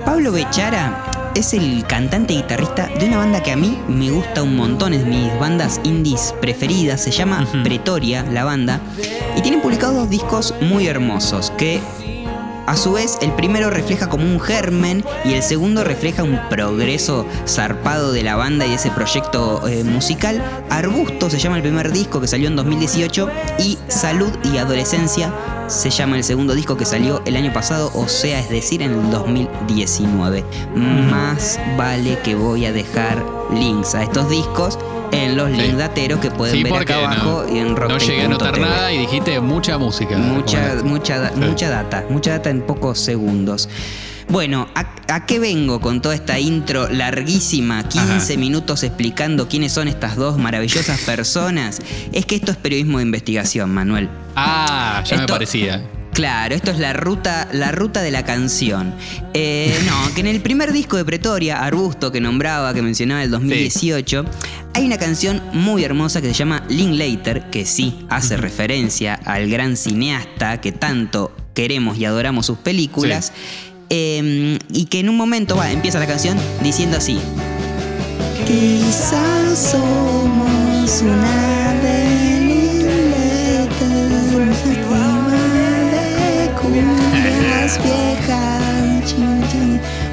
Pablo 0.04 0.32
Bechara 0.32 1.04
es 1.34 1.52
el 1.52 1.84
cantante 1.86 2.32
y 2.32 2.36
guitarrista 2.38 2.88
de 2.98 3.06
una 3.06 3.18
banda 3.18 3.42
que 3.42 3.52
a 3.52 3.56
mí 3.56 3.78
me 3.88 4.10
gusta 4.10 4.42
un 4.42 4.56
montón, 4.56 4.94
es 4.94 5.04
mis 5.04 5.38
bandas 5.38 5.80
indies 5.84 6.34
preferidas, 6.40 7.02
se 7.02 7.10
llama. 7.10 7.46
Pretoria, 7.62 8.24
la 8.32 8.44
banda, 8.44 8.80
y 9.36 9.42
tienen 9.42 9.60
publicados 9.60 9.96
dos 9.96 10.08
discos 10.10 10.54
muy 10.62 10.86
hermosos 10.86 11.52
que 11.58 11.80
a 12.66 12.76
su 12.76 12.92
vez, 12.92 13.18
el 13.22 13.32
primero 13.32 13.70
refleja 13.70 14.08
como 14.08 14.24
un 14.24 14.40
germen 14.40 15.04
y 15.24 15.34
el 15.34 15.42
segundo 15.42 15.84
refleja 15.84 16.22
un 16.22 16.38
progreso 16.48 17.26
zarpado 17.46 18.12
de 18.12 18.22
la 18.22 18.36
banda 18.36 18.66
y 18.66 18.72
ese 18.72 18.90
proyecto 18.90 19.66
eh, 19.68 19.84
musical. 19.84 20.42
Arbusto 20.68 21.30
se 21.30 21.38
llama 21.38 21.56
el 21.56 21.62
primer 21.62 21.92
disco 21.92 22.20
que 22.20 22.26
salió 22.26 22.48
en 22.48 22.56
2018 22.56 23.30
y 23.60 23.78
Salud 23.88 24.32
y 24.44 24.58
Adolescencia 24.58 25.32
se 25.68 25.90
llama 25.90 26.16
el 26.16 26.24
segundo 26.24 26.54
disco 26.54 26.76
que 26.76 26.84
salió 26.84 27.22
el 27.24 27.36
año 27.36 27.52
pasado, 27.52 27.90
o 27.94 28.08
sea, 28.08 28.38
es 28.38 28.48
decir, 28.50 28.82
en 28.82 28.92
el 28.92 29.10
2019. 29.10 30.44
Más 30.74 31.58
vale 31.76 32.18
que 32.22 32.34
voy 32.34 32.66
a 32.66 32.72
dejar 32.72 33.35
links 33.52 33.94
a 33.94 34.02
estos 34.02 34.28
discos 34.30 34.78
en 35.12 35.36
los 35.36 35.50
Sí. 35.50 35.56
links 35.56 35.78
dateros 35.78 36.20
que 36.20 36.30
pueden 36.30 36.56
Sí, 36.56 36.62
ver 36.64 36.74
acá 36.74 36.98
abajo 36.98 37.44
no, 37.48 37.54
y 37.54 37.58
en 37.58 37.74
no 37.74 37.98
llegué 37.98 38.22
a 38.24 38.28
notar 38.28 38.58
nada 38.58 38.92
y 38.92 38.98
dijiste 38.98 39.40
mucha 39.40 39.78
música. 39.78 40.16
Mucha, 40.18 40.76
mucha, 40.84 41.28
Sí. 41.30 41.40
mucha 41.40 41.70
data, 41.70 42.04
mucha 42.10 42.30
data 42.32 42.50
en 42.50 42.62
pocos 42.62 42.98
segundos. 42.98 43.68
Bueno, 44.28 44.66
¿a, 44.74 44.86
a 45.14 45.24
qué 45.24 45.38
vengo 45.38 45.80
con 45.80 46.02
toda 46.02 46.16
esta 46.16 46.40
intro 46.40 46.88
larguísima? 46.88 47.88
15 47.88 48.32
Ajá. 48.32 48.40
minutos 48.40 48.82
explicando 48.82 49.48
quiénes 49.48 49.70
son 49.72 49.86
estas 49.86 50.16
dos 50.16 50.36
maravillosas 50.36 51.00
personas. 51.02 51.80
Es 52.12 52.26
que 52.26 52.34
esto 52.34 52.50
es 52.50 52.56
periodismo 52.56 52.98
de 52.98 53.04
investigación, 53.04 53.72
Manuel. 53.72 54.08
Ah, 54.34 55.02
ya 55.06 55.18
me 55.18 55.26
parecía. 55.28 55.80
Claro, 56.16 56.54
esto 56.54 56.70
es 56.70 56.78
la 56.78 56.94
ruta, 56.94 57.46
la 57.52 57.72
ruta 57.72 58.00
de 58.00 58.10
la 58.10 58.24
canción. 58.24 58.94
Eh, 59.34 59.78
no, 59.86 60.14
que 60.14 60.22
en 60.22 60.28
el 60.28 60.40
primer 60.40 60.72
disco 60.72 60.96
de 60.96 61.04
Pretoria, 61.04 61.62
Arbusto, 61.62 62.10
que 62.10 62.22
nombraba, 62.22 62.72
que 62.72 62.80
mencionaba 62.80 63.22
el 63.22 63.30
2018, 63.30 64.24
hay 64.72 64.86
una 64.86 64.96
canción 64.96 65.42
muy 65.52 65.84
hermosa 65.84 66.22
que 66.22 66.28
se 66.28 66.32
llama 66.32 66.64
Linklater, 66.70 67.50
que 67.50 67.66
sí 67.66 68.06
hace 68.08 68.38
referencia 68.38 69.14
al 69.26 69.50
gran 69.50 69.76
cineasta 69.76 70.58
que 70.62 70.72
tanto 70.72 71.36
queremos 71.52 71.98
y 71.98 72.06
adoramos 72.06 72.46
sus 72.46 72.56
películas. 72.56 73.34
Eh, 73.90 74.58
y 74.70 74.86
que 74.86 75.00
en 75.00 75.10
un 75.10 75.18
momento 75.18 75.54
va, 75.54 75.70
empieza 75.70 75.98
la 75.98 76.06
canción 76.06 76.38
diciendo 76.62 76.96
así. 76.96 77.18
Quizás 78.46 79.70
somos 79.70 81.02
una 81.02 81.65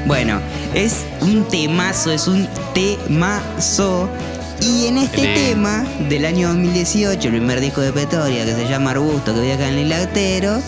Bueno, 0.06 0.40
es 0.74 1.04
un 1.20 1.46
temazo, 1.48 2.10
es 2.10 2.26
un 2.26 2.48
temazo. 2.74 4.08
Y 4.60 4.86
en 4.86 4.98
este 4.98 5.34
tema 5.34 5.84
del 6.08 6.24
año 6.24 6.48
2018, 6.48 7.28
el 7.28 7.34
primer 7.34 7.60
disco 7.60 7.80
de 7.80 7.92
Pretoria 7.92 8.44
que 8.44 8.54
se 8.54 8.68
llama 8.68 8.90
Arbusto, 8.90 9.32
que 9.32 9.40
voy 9.40 9.50
acá 9.52 9.68
en 9.68 9.78
el 9.78 9.88
lactero, 9.88 10.60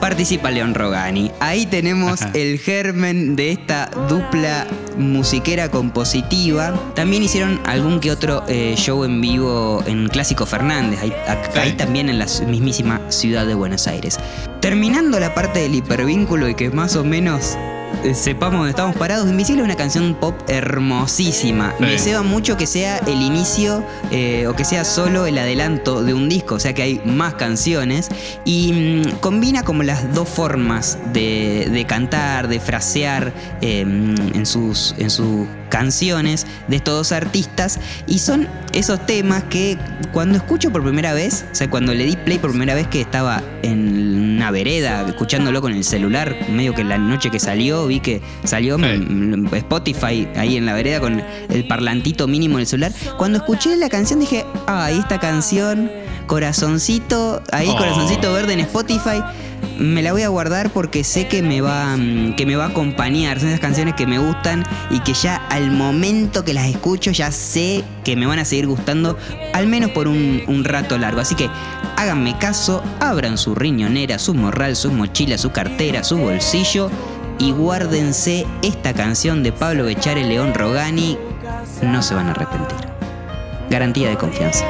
participa 0.00 0.50
León 0.50 0.74
Rogani. 0.74 1.30
Ahí 1.40 1.64
tenemos 1.64 2.20
Ajá. 2.20 2.30
el 2.34 2.58
germen 2.58 3.34
de 3.34 3.52
esta 3.52 3.86
dupla 4.08 4.66
musiquera 4.96 5.70
compositiva. 5.70 6.72
También 6.94 7.22
hicieron 7.22 7.60
algún 7.64 8.00
que 8.00 8.10
otro 8.10 8.42
eh, 8.48 8.74
show 8.76 9.04
en 9.04 9.20
vivo 9.20 9.82
en 9.86 10.08
Clásico 10.08 10.46
Fernández, 10.46 11.00
ahí, 11.02 11.12
acá- 11.28 11.50
Sí. 11.52 11.58
ahí 11.58 11.72
también 11.72 12.08
en 12.08 12.18
la 12.18 12.26
mismísima 12.46 13.00
ciudad 13.08 13.46
de 13.46 13.54
Buenos 13.54 13.86
Aires. 13.86 14.18
Terminando 14.60 15.18
la 15.20 15.34
parte 15.34 15.60
del 15.60 15.74
hipervínculo 15.74 16.48
y 16.48 16.54
que 16.54 16.70
más 16.70 16.96
o 16.96 17.04
menos 17.04 17.56
sepamos 18.14 18.58
dónde 18.58 18.70
estamos 18.70 18.96
parados, 18.96 19.28
Invisible 19.28 19.62
es 19.62 19.64
una 19.66 19.76
canción 19.76 20.14
pop 20.14 20.34
hermosísima. 20.48 21.74
Sí. 21.78 21.84
Me 21.84 21.98
ceba 21.98 22.22
mucho 22.22 22.56
que 22.56 22.66
sea 22.66 22.98
el 22.98 23.22
inicio 23.22 23.84
eh, 24.10 24.46
o 24.46 24.54
que 24.54 24.64
sea 24.64 24.84
solo 24.84 25.26
el 25.26 25.38
adelanto 25.38 26.02
de 26.02 26.14
un 26.14 26.28
disco, 26.28 26.56
o 26.56 26.60
sea 26.60 26.74
que 26.74 26.82
hay 26.82 27.02
más 27.04 27.34
canciones 27.34 28.08
y 28.44 29.02
mm, 29.04 29.18
combina 29.20 29.62
como 29.62 29.82
las 29.82 30.14
dos 30.14 30.28
formas 30.28 30.98
de, 31.12 31.68
de 31.70 31.84
cantar, 31.86 32.48
de 32.48 32.60
frasear 32.60 33.32
eh, 33.60 33.80
en, 33.80 34.46
sus, 34.46 34.94
en 34.98 35.10
sus 35.10 35.46
canciones 35.72 36.46
de 36.68 36.76
estos 36.76 36.94
dos 36.94 37.12
artistas 37.12 37.80
y 38.06 38.18
son 38.18 38.46
esos 38.74 39.06
temas 39.06 39.44
que 39.44 39.78
cuando 40.12 40.36
escucho 40.36 40.70
por 40.70 40.82
primera 40.82 41.14
vez, 41.14 41.46
o 41.50 41.54
sea, 41.54 41.70
cuando 41.70 41.94
le 41.94 42.04
di 42.04 42.14
play 42.14 42.38
por 42.38 42.50
primera 42.50 42.74
vez 42.74 42.88
que 42.88 43.00
estaba 43.00 43.42
en 43.62 44.34
una 44.36 44.50
vereda 44.50 45.06
escuchándolo 45.08 45.62
con 45.62 45.72
el 45.72 45.82
celular, 45.82 46.36
medio 46.50 46.74
que 46.74 46.84
la 46.84 46.98
noche 46.98 47.30
que 47.30 47.40
salió, 47.40 47.86
vi 47.86 48.00
que 48.00 48.20
salió 48.44 48.76
Spotify 49.52 50.28
ahí 50.36 50.58
en 50.58 50.66
la 50.66 50.74
vereda 50.74 51.00
con 51.00 51.22
el 51.48 51.66
parlantito 51.66 52.28
mínimo 52.28 52.58
del 52.58 52.66
celular. 52.66 52.92
Cuando 53.16 53.38
escuché 53.38 53.74
la 53.76 53.88
canción 53.88 54.20
dije, 54.20 54.44
ay, 54.66 54.98
esta 54.98 55.18
canción, 55.18 55.90
corazoncito, 56.26 57.42
ahí 57.50 57.68
Oh. 57.70 57.78
corazoncito 57.78 58.30
verde 58.34 58.52
en 58.52 58.60
Spotify, 58.60 59.22
me 59.82 60.00
la 60.02 60.12
voy 60.12 60.22
a 60.22 60.28
guardar 60.28 60.70
porque 60.70 61.02
sé 61.04 61.26
que 61.26 61.42
me 61.42 61.60
va 61.60 61.96
mm, 61.96 62.36
que 62.36 62.46
me 62.46 62.56
va 62.56 62.66
a 62.66 62.68
acompañar. 62.68 63.40
Son 63.40 63.48
esas 63.48 63.60
canciones 63.60 63.94
que 63.94 64.06
me 64.06 64.18
gustan 64.18 64.64
y 64.90 65.00
que 65.00 65.12
ya 65.12 65.36
al 65.48 65.70
momento 65.70 66.44
que 66.44 66.54
las 66.54 66.66
escucho 66.66 67.10
ya 67.10 67.30
sé 67.32 67.84
que 68.04 68.16
me 68.16 68.26
van 68.26 68.38
a 68.38 68.44
seguir 68.44 68.66
gustando 68.66 69.18
al 69.52 69.66
menos 69.66 69.90
por 69.90 70.08
un, 70.08 70.42
un 70.46 70.64
rato 70.64 70.96
largo. 70.98 71.20
Así 71.20 71.34
que 71.34 71.50
háganme 71.96 72.38
caso, 72.38 72.82
abran 73.00 73.36
su 73.36 73.54
riñonera, 73.54 74.18
su 74.18 74.34
morral, 74.34 74.76
sus 74.76 74.92
mochilas, 74.92 75.40
su 75.40 75.50
cartera, 75.50 76.04
su 76.04 76.16
bolsillo 76.18 76.90
y 77.38 77.50
guárdense 77.50 78.46
esta 78.62 78.92
canción 78.94 79.42
de 79.42 79.52
Pablo 79.52 79.84
Bechare 79.84 80.24
León 80.24 80.54
Rogani. 80.54 81.18
No 81.82 82.02
se 82.02 82.14
van 82.14 82.28
a 82.28 82.30
arrepentir. 82.30 82.78
Garantía 83.68 84.10
de 84.10 84.16
confianza. 84.16 84.64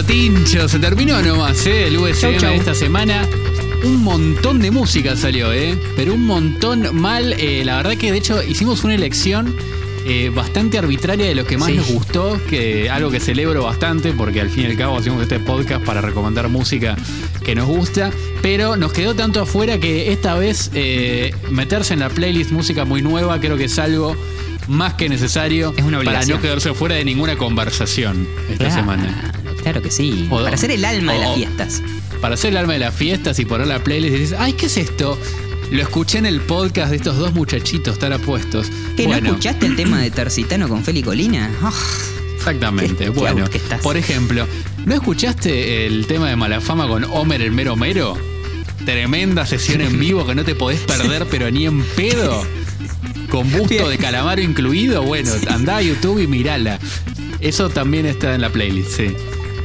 Bueno, 0.00 0.06
Tincho, 0.06 0.66
se 0.66 0.78
terminó 0.78 1.20
nomás, 1.20 1.66
¿eh? 1.66 1.88
El 1.88 1.98
USM 1.98 2.20
Chau, 2.20 2.36
chau. 2.38 2.50
de 2.52 2.56
esta 2.56 2.74
semana. 2.74 3.26
Un 3.84 4.02
montón 4.02 4.58
de 4.58 4.70
música 4.70 5.14
salió, 5.14 5.52
¿eh? 5.52 5.76
Pero 5.94 6.14
un 6.14 6.24
montón 6.24 6.96
mal. 6.98 7.34
Eh, 7.38 7.62
la 7.66 7.76
verdad 7.76 7.96
que 7.98 8.10
de 8.10 8.16
hecho 8.18 8.42
hicimos 8.42 8.82
una 8.84 8.94
elección 8.94 9.54
eh, 10.06 10.30
bastante 10.34 10.78
arbitraria 10.78 11.26
de 11.26 11.34
lo 11.34 11.44
que 11.44 11.58
más 11.58 11.68
Sí. 11.68 11.76
nos 11.76 11.90
gustó, 11.90 12.40
que 12.48 12.88
algo 12.88 13.10
que 13.10 13.20
celebro 13.20 13.64
bastante, 13.64 14.12
porque 14.12 14.40
al 14.40 14.48
fin 14.48 14.62
y 14.64 14.66
al 14.66 14.76
cabo 14.78 14.96
hacemos 14.96 15.20
este 15.22 15.38
podcast 15.38 15.84
para 15.84 16.00
recomendar 16.00 16.48
música 16.48 16.96
que 17.44 17.54
nos 17.54 17.66
gusta. 17.66 18.10
Pero 18.40 18.76
nos 18.76 18.92
quedó 18.94 19.14
tanto 19.14 19.42
afuera 19.42 19.78
que 19.78 20.12
esta 20.12 20.34
vez 20.34 20.70
eh, 20.74 21.34
meterse 21.50 21.92
en 21.92 22.00
la 22.00 22.08
playlist 22.08 22.52
música 22.52 22.86
muy 22.86 23.02
nueva 23.02 23.38
creo 23.38 23.58
que 23.58 23.64
es 23.64 23.78
algo 23.78 24.16
más 24.68 24.94
que 24.94 25.08
necesario 25.08 25.74
Es 25.76 25.84
una 25.84 26.00
para 26.02 26.24
no 26.24 26.40
quedarse 26.40 26.72
fuera 26.74 26.94
de 26.94 27.04
ninguna 27.04 27.36
conversación 27.36 28.26
esta 28.48 28.70
semana. 28.70 29.32
Claro 29.62 29.82
que 29.82 29.90
sí. 29.90 30.26
O- 30.30 30.42
Para 30.42 30.56
ser 30.56 30.70
el 30.70 30.84
alma 30.84 31.12
de 31.12 31.18
las 31.20 31.34
fiestas. 31.34 31.82
Para 32.20 32.34
hacer 32.34 32.50
el 32.50 32.56
alma 32.58 32.74
de 32.74 32.78
las 32.80 32.94
fiestas 32.94 33.38
y 33.38 33.44
poner 33.44 33.66
la 33.66 33.82
playlist 33.82 34.14
y 34.14 34.18
dices, 34.18 34.36
ay, 34.38 34.52
¿qué 34.54 34.66
es 34.66 34.76
esto? 34.76 35.18
Lo 35.70 35.80
escuché 35.82 36.18
en 36.18 36.26
el 36.26 36.40
podcast 36.40 36.90
de 36.90 36.96
estos 36.96 37.16
dos 37.16 37.32
muchachitos 37.34 37.98
tan 37.98 38.12
apuestos. 38.12 38.68
¿Que 38.96 39.06
no 39.06 39.14
escuchaste 39.14 39.66
el 39.66 39.76
tema 39.76 40.00
de 40.00 40.10
Tercitano 40.10 40.68
con 40.68 40.82
Feli 40.84 41.02
Colina? 41.02 41.50
Ah, 41.62 41.72
exactamente. 42.36 43.04
Qué- 43.04 43.10
bueno, 43.10 43.44
por 43.82 43.96
ejemplo, 43.96 44.46
¿no 44.84 44.94
escuchaste 44.94 45.86
el 45.86 46.06
tema 46.06 46.28
de 46.28 46.36
Malafama 46.36 46.88
con 46.88 47.04
Homer 47.04 47.40
el 47.42 47.52
mero 47.52 47.76
mero? 47.76 48.18
Tremenda 48.84 49.46
sesión 49.46 49.80
en 49.82 49.98
vivo 50.00 50.26
que 50.26 50.34
no 50.34 50.42
te 50.44 50.54
podés 50.54 50.80
perder, 50.80 51.26
pero 51.30 51.50
ni 51.50 51.66
en 51.66 51.82
pedo. 51.82 52.44
Con 53.28 53.50
busto 53.52 53.88
de 53.88 53.98
calamaro 53.98 54.40
incluido. 54.42 55.02
Bueno, 55.02 55.30
andá 55.48 55.76
a 55.76 55.82
YouTube 55.82 56.18
y 56.18 56.26
mirala. 56.26 56.78
Eso 57.40 57.68
también 57.70 58.06
está 58.06 58.34
en 58.34 58.40
la 58.40 58.50
playlist, 58.50 58.90
sí. 58.96 59.14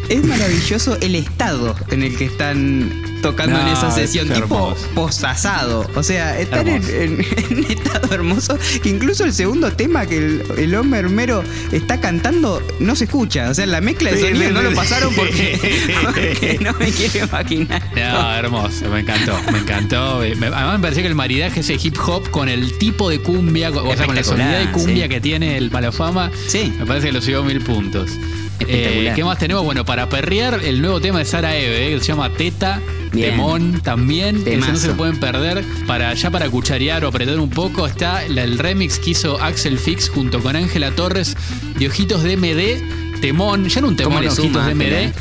Es 0.09 0.23
maravilloso 0.23 0.97
el 1.01 1.15
estado 1.15 1.75
en 1.89 2.03
el 2.03 2.15
que 2.17 2.25
están 2.25 2.91
tocando 3.21 3.59
en 3.59 3.67
esa 3.69 3.87
es 3.89 3.95
sesión, 3.95 4.27
tipo 4.27 4.37
hermoso. 4.43 4.87
posasado. 4.93 5.89
O 5.95 6.03
sea, 6.03 6.39
están 6.39 6.67
en, 6.67 6.83
en- 6.89 7.65
estado 7.71 8.13
hermoso 8.13 8.57
que 8.83 8.89
incluso 8.89 9.23
el 9.25 9.33
segundo 9.33 9.71
tema 9.71 10.05
que 10.05 10.17
el, 10.17 10.43
el 10.57 10.75
hombre 10.75 10.99
hermero 10.99 11.43
está 11.71 11.99
cantando 11.99 12.61
no 12.79 12.95
se 12.95 13.05
escucha. 13.05 13.49
O 13.49 13.53
sea, 13.55 13.65
la 13.65 13.81
mezcla 13.81 14.11
de 14.11 14.17
Sí, 14.17 14.23
sonido 14.27 14.47
sí, 14.47 14.53
no 14.53 14.59
sí. 14.61 14.65
lo 14.69 14.75
pasaron 14.75 15.15
porque, 15.15 15.59
porque 16.03 16.59
no 16.61 16.73
me 16.73 16.91
quiero 16.91 17.25
imaginar. 17.25 17.81
No, 17.95 18.35
hermoso, 18.35 18.89
me 18.89 18.99
encantó, 18.99 19.39
me 19.51 19.57
encantó. 19.59 20.19
Además 20.19 20.73
me 20.77 20.79
pareció 20.83 21.01
que 21.01 21.09
el 21.09 21.15
maridaje 21.15 21.61
ese 21.61 21.77
hip 21.81 21.97
hop 22.05 22.29
con 22.29 22.47
el 22.47 22.77
tipo 22.77 23.09
de 23.09 23.19
cumbia, 23.19 23.71
o 23.71 23.95
sea, 23.95 24.05
con 24.05 24.15
la 24.15 24.23
sonoridad 24.23 24.59
de 24.59 24.71
cumbia 24.71 25.07
que 25.09 25.19
tiene 25.19 25.57
el 25.57 25.71
Malafama, 25.71 26.29
Sí. 26.47 26.71
me 26.77 26.85
parece 26.85 27.07
que 27.07 27.13
lo 27.13 27.21
subió 27.21 27.43
mil 27.43 27.59
puntos. 27.61 28.11
Espectacular. 28.59 29.05
Eh, 29.07 29.13
¿Qué 29.15 29.23
más 29.23 29.37
tenemos? 29.37 29.63
Bueno, 29.63 29.85
para 29.85 30.07
perrear 30.09 30.61
el 30.63 30.81
nuevo 30.81 30.99
tema 31.01 31.19
de 31.19 31.25
Sara 31.25 31.55
Eve, 31.57 31.87
eh, 31.87 31.93
que 31.95 31.99
se 32.01 32.07
llama 32.07 32.29
Teta, 32.31 32.81
Bien. 33.11 33.31
Temón 33.31 33.81
también, 33.81 34.37
ese 34.37 34.57
no 34.57 34.65
Temazo. 34.65 34.81
se 34.81 34.87
lo 34.87 34.97
pueden 34.97 35.19
perder. 35.19 35.63
Para, 35.87 36.13
ya 36.13 36.31
para 36.31 36.49
cucharear 36.49 37.05
o 37.05 37.07
apretar 37.09 37.39
un 37.39 37.49
poco, 37.49 37.85
está 37.87 38.27
la- 38.27 38.43
el 38.43 38.57
remix 38.57 38.99
que 38.99 39.11
hizo 39.11 39.41
Axel 39.41 39.77
Fix 39.77 40.09
junto 40.09 40.41
con 40.41 40.55
Ángela 40.55 40.91
Torres 40.91 41.35
de 41.77 41.87
Ojitos 41.87 42.23
de 42.23 42.33
MD, 42.37 43.19
Temón, 43.21 43.67
ya 43.69 43.79
no 43.81 43.87
un 43.87 43.95
¿Cómo 43.95 44.09
temón 44.19 44.25
Ojitos 44.27 44.35
suma 44.45 44.65
de 44.65 44.71
Ángela, 44.71 45.01
MD. 45.01 45.13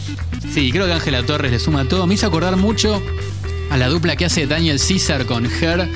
Sí, 0.53 0.73
creo 0.73 0.87
que 0.87 0.93
Ángela 0.93 1.23
Torres 1.25 1.53
le 1.53 1.59
suma 1.61 1.85
todo. 1.85 2.07
Me 2.07 2.15
hizo 2.15 2.27
acordar 2.27 2.57
mucho 2.57 3.01
a 3.71 3.77
la 3.77 3.89
dupla 3.89 4.17
que 4.17 4.25
hace 4.25 4.47
Daniel 4.47 4.79
Caesar 4.79 5.25
con 5.27 5.47
Her 5.47 5.89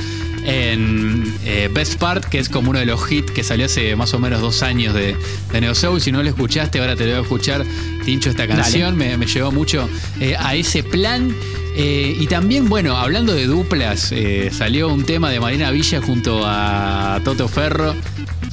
en 0.48 1.34
eh, 1.44 1.68
Best 1.72 1.96
Part, 1.96 2.24
que 2.24 2.38
es 2.38 2.48
como 2.48 2.70
uno 2.70 2.78
de 2.78 2.86
los 2.86 3.12
hits 3.12 3.30
que 3.30 3.44
salió 3.44 3.66
hace 3.66 3.94
más 3.96 4.14
o 4.14 4.18
menos 4.18 4.40
dos 4.40 4.62
años 4.62 4.94
de, 4.94 5.14
de 5.52 5.60
Neo 5.60 5.74
Soul. 5.74 6.00
Si 6.00 6.10
no 6.10 6.22
lo 6.22 6.28
escuchaste, 6.28 6.80
ahora 6.80 6.96
te 6.96 7.04
lo 7.04 7.10
voy 7.10 7.18
a 7.18 7.22
escuchar. 7.22 7.64
Tincho 8.04 8.30
esta 8.30 8.48
canción, 8.48 8.96
me, 8.96 9.18
me 9.18 9.26
llevó 9.26 9.52
mucho 9.52 9.88
eh, 10.20 10.34
a 10.38 10.54
ese 10.54 10.82
plan. 10.82 11.34
Eh, 11.76 12.16
y 12.18 12.26
también, 12.26 12.68
bueno, 12.68 12.96
hablando 12.96 13.34
de 13.34 13.46
duplas, 13.46 14.12
salió 14.50 14.88
un 14.88 15.04
tema 15.04 15.30
de 15.30 15.38
Marina 15.38 15.70
Villa 15.70 16.00
junto 16.00 16.42
a 16.44 17.20
Toto 17.24 17.46
Ferro. 17.46 17.94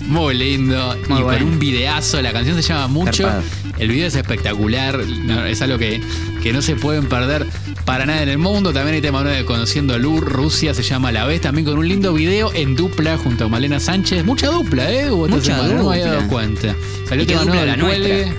Muy 0.04 0.36
lindo. 0.36 0.96
Muy 1.10 1.20
y 1.20 1.24
bueno. 1.24 1.40
con 1.40 1.54
un 1.54 1.60
videazo. 1.60 2.22
La 2.22 2.32
canción 2.32 2.56
se 2.56 2.62
llama 2.62 2.88
Mucho. 2.88 3.30
El 3.78 3.90
video 3.90 4.08
es 4.08 4.16
espectacular, 4.16 4.98
no, 5.06 5.46
es 5.46 5.62
algo 5.62 5.78
que, 5.78 6.02
que 6.42 6.54
no 6.54 6.62
se 6.62 6.76
pueden 6.76 7.08
perder 7.08 7.46
para 7.84 8.06
nada 8.06 8.24
en 8.24 8.30
el 8.30 8.38
mundo. 8.38 8.72
También 8.72 8.96
hay 8.96 9.02
tema 9.02 9.22
nuevo 9.22 9.36
de 9.36 9.44
Conociendo 9.46 9.94
a 9.94 9.98
Lur, 9.98 10.24
Rusia, 10.24 10.74
se 10.74 10.82
llama 10.84 11.12
La 11.12 11.26
Vez, 11.26 11.42
también 11.42 11.66
con 11.66 11.78
un 11.78 11.88
lindo 11.88 12.14
video 12.14 12.54
en 12.54 12.76
dupla 12.76 13.18
junto 13.18 13.46
a 13.46 13.48
Malena 13.50 13.80
Sánchez. 13.80 14.24
Mucha 14.24 14.48
dupla, 14.48 14.90
¿eh? 14.92 15.12
Hubo 15.12 15.28
Mucha 15.28 15.56
semana, 15.56 15.74
no 15.74 15.90
me 15.90 15.92
había 15.92 16.06
dupla. 16.06 16.18
dado 16.20 16.30
cuenta. 16.30 16.76
Salió 17.10 17.26
tema 17.26 17.42
dupla 17.42 17.66
nuevo 17.66 17.66
la 17.66 17.72
del 17.74 17.82
Cuelgue. 17.82 18.34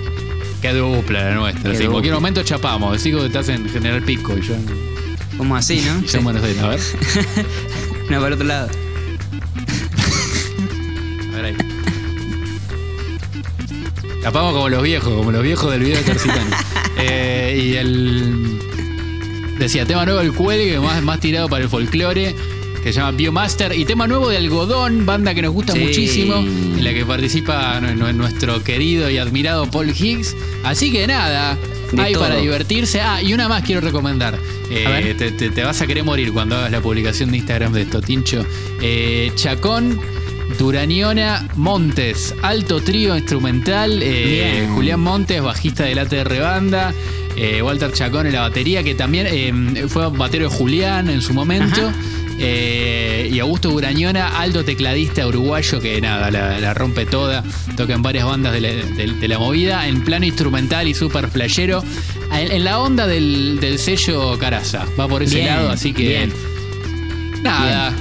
Qué 0.61 0.73
dupla 0.73 1.23
la 1.29 1.35
nuestra. 1.35 1.71
Qué 1.71 1.77
sí, 1.77 1.83
en 1.83 1.91
cualquier 1.91 2.13
dupla. 2.13 2.29
momento 2.29 2.43
chapamos. 2.43 2.97
Decís 2.97 3.15
que 3.15 3.25
estás 3.27 3.49
en 3.49 3.69
General 3.69 4.01
Pico 4.01 4.35
y 4.35 4.41
yo 4.41 4.55
Como 5.37 5.55
así, 5.55 5.81
¿no? 5.85 5.99
y 6.03 6.07
yo 6.07 6.17
en 6.17 6.23
Buenos 6.23 6.43
Aires. 6.43 6.63
A 6.63 6.67
ver. 6.69 6.79
No, 8.09 8.15
para 8.17 8.27
el 8.27 8.33
otro 8.33 8.47
lado. 8.47 8.69
Tapamos 14.27 14.51
como 14.53 14.67
los 14.67 14.83
viejos, 14.83 15.13
como 15.15 15.31
los 15.31 15.41
viejos 15.41 15.71
del 15.71 15.83
video 15.83 15.97
de 15.99 16.03
Tercitano. 16.03 16.51
Eh, 16.99 17.61
y 17.63 17.75
el. 17.77 18.59
Decía, 19.57 19.85
tema 19.85 20.03
nuevo 20.03 20.19
del 20.19 20.33
cuelgue, 20.33 20.77
más, 20.81 21.01
más 21.01 21.21
tirado 21.21 21.47
para 21.47 21.63
el 21.63 21.69
folclore, 21.69 22.35
que 22.83 22.91
se 22.91 22.99
llama 22.99 23.11
Biomaster. 23.11 23.71
Y 23.73 23.85
tema 23.85 24.05
nuevo 24.05 24.27
de 24.29 24.35
Algodón, 24.35 25.05
banda 25.05 25.33
que 25.33 25.41
nos 25.43 25.53
gusta 25.53 25.71
Sí. 25.73 25.79
muchísimo, 25.79 26.35
en 26.39 26.83
la 26.83 26.93
que 26.93 27.05
participa 27.05 27.79
nu- 27.79 27.93
nu- 27.95 28.11
nuestro 28.13 28.61
querido 28.63 29.09
y 29.09 29.17
admirado 29.17 29.69
Paul 29.71 29.91
Higgs. 29.97 30.35
Así 30.63 30.91
que 30.91 31.07
nada, 31.07 31.57
De 31.93 32.01
hay 32.01 32.13
todo. 32.13 32.23
para 32.23 32.35
divertirse. 32.35 32.99
Ah, 32.99 33.21
y 33.21 33.33
una 33.33 33.47
más 33.47 33.63
quiero 33.63 33.79
recomendar. 33.79 34.37
Eh, 34.69 35.15
te- 35.17 35.31
te 35.31 35.63
vas 35.63 35.79
a 35.81 35.87
querer 35.87 36.03
morir 36.03 36.33
cuando 36.33 36.57
hagas 36.57 36.71
la 36.71 36.81
publicación 36.81 37.31
de 37.31 37.37
Instagram 37.37 37.71
de 37.71 37.83
esto, 37.83 38.01
Tincho. 38.01 38.45
Eh, 38.81 39.31
Chacón, 39.35 40.01
Duraniona, 40.57 41.47
Montes, 41.55 42.33
alto 42.41 42.81
trío 42.81 43.15
instrumental. 43.17 43.99
eh. 44.01 44.67
Julián 44.73 44.99
Montes, 44.99 45.41
bajista 45.41 45.83
de 45.85 45.99
ATR 45.99 46.39
Banda. 46.41 46.93
eh, 47.35 47.61
Walter 47.61 47.91
Chacón 47.93 48.25
en 48.27 48.33
la 48.33 48.41
batería, 48.41 48.83
que 48.83 48.95
también 48.95 49.27
eh, 49.29 49.85
fue 49.87 50.09
batero 50.09 50.49
de 50.49 50.55
Julián 50.55 51.09
en 51.09 51.21
su 51.21 51.33
momento. 51.33 51.91
Y 52.39 53.39
Augusto 53.39 53.69
Urañona, 53.71 54.39
alto 54.39 54.63
tecladista 54.63 55.25
uruguayo 55.27 55.79
que 55.79 55.99
nada, 56.01 56.29
la, 56.31 56.59
la 56.59 56.73
rompe 56.73 57.05
toda, 57.05 57.43
toca 57.75 57.93
en 57.93 58.01
varias 58.03 58.25
bandas 58.25 58.53
de 58.53 58.61
la, 58.61 58.69
de- 58.69 59.13
de 59.19 59.27
la 59.27 59.39
movida, 59.39 59.87
en 59.87 60.01
plano 60.03 60.25
instrumental 60.25 60.87
y 60.87 60.93
súper 60.93 61.29
flashero, 61.29 61.83
en, 62.31 62.51
en 62.51 62.63
la 62.63 62.79
onda 62.79 63.05
del, 63.07 63.59
del 63.59 63.79
sello 63.79 64.37
Caraza, 64.37 64.85
va 64.99 65.07
por 65.07 65.23
ese 65.23 65.35
Bien, 65.35 65.47
lado, 65.47 65.69
así 65.71 65.93
que 65.93 66.07
bien. 66.07 66.33
nada, 67.41 67.93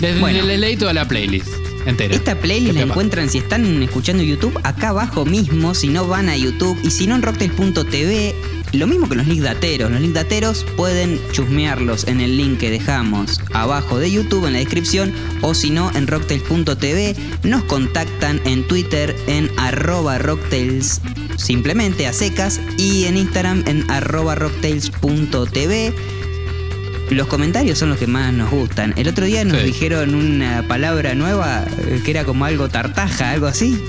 les, 0.00 0.20
Bueno. 0.20 0.44
les 0.44 0.58
leí 0.60 0.76
toda 0.76 0.92
la 0.92 1.06
playlist 1.08 1.48
entera. 1.90 2.14
Esta 2.14 2.38
playlist 2.38 2.74
¿Qué 2.74 2.80
la 2.80 2.86
encuentran 2.86 3.28
si 3.28 3.38
están 3.38 3.82
escuchando 3.82 4.22
YouTube 4.22 4.58
acá 4.62 4.90
abajo 4.90 5.24
mismo, 5.24 5.74
si 5.74 5.88
no 5.88 6.06
van 6.06 6.28
a 6.28 6.36
YouTube 6.36 6.78
y 6.82 6.90
si 6.90 7.06
no 7.06 7.14
en 7.14 7.22
rocktail.tv. 7.22 8.34
Lo 8.72 8.86
mismo 8.86 9.08
que 9.08 9.14
los 9.14 9.26
link 9.26 9.42
dateros. 9.42 9.90
Los 9.90 10.00
link 10.00 10.12
dateros 10.12 10.64
pueden 10.76 11.20
chusmearlos 11.32 12.08
en 12.08 12.20
el 12.20 12.36
link 12.36 12.58
que 12.58 12.70
dejamos 12.70 13.40
abajo 13.52 13.98
de 13.98 14.10
YouTube 14.10 14.46
en 14.46 14.54
la 14.54 14.58
descripción 14.58 15.12
o 15.40 15.54
si 15.54 15.70
no 15.70 15.90
en 15.94 16.06
rocktail.tv. 16.06 17.16
Nos 17.44 17.64
contactan 17.64 18.40
en 18.44 18.66
Twitter 18.66 19.16
en 19.26 19.50
arroba 19.56 20.18
rocktails 20.18 21.00
simplemente 21.36 22.06
a 22.06 22.12
secas 22.12 22.60
y 22.76 23.04
en 23.04 23.16
Instagram 23.16 23.62
en 23.66 23.88
arroba 23.90 24.34
rocktails.tv. 24.34 25.94
Los 27.10 27.28
comentarios 27.28 27.78
son 27.78 27.88
los 27.90 27.98
que 27.98 28.06
más 28.06 28.32
nos 28.32 28.50
gustan. 28.50 28.92
El 28.96 29.06
otro 29.08 29.24
día 29.26 29.44
nos 29.44 29.58
Sí. 29.60 29.66
dijeron 29.66 30.14
una 30.14 30.66
palabra 30.66 31.14
nueva 31.14 31.64
eh, 31.78 32.00
que 32.04 32.10
era 32.10 32.24
como 32.24 32.44
algo 32.44 32.68
tartaja, 32.68 33.30
algo 33.30 33.46
así. 33.46 33.80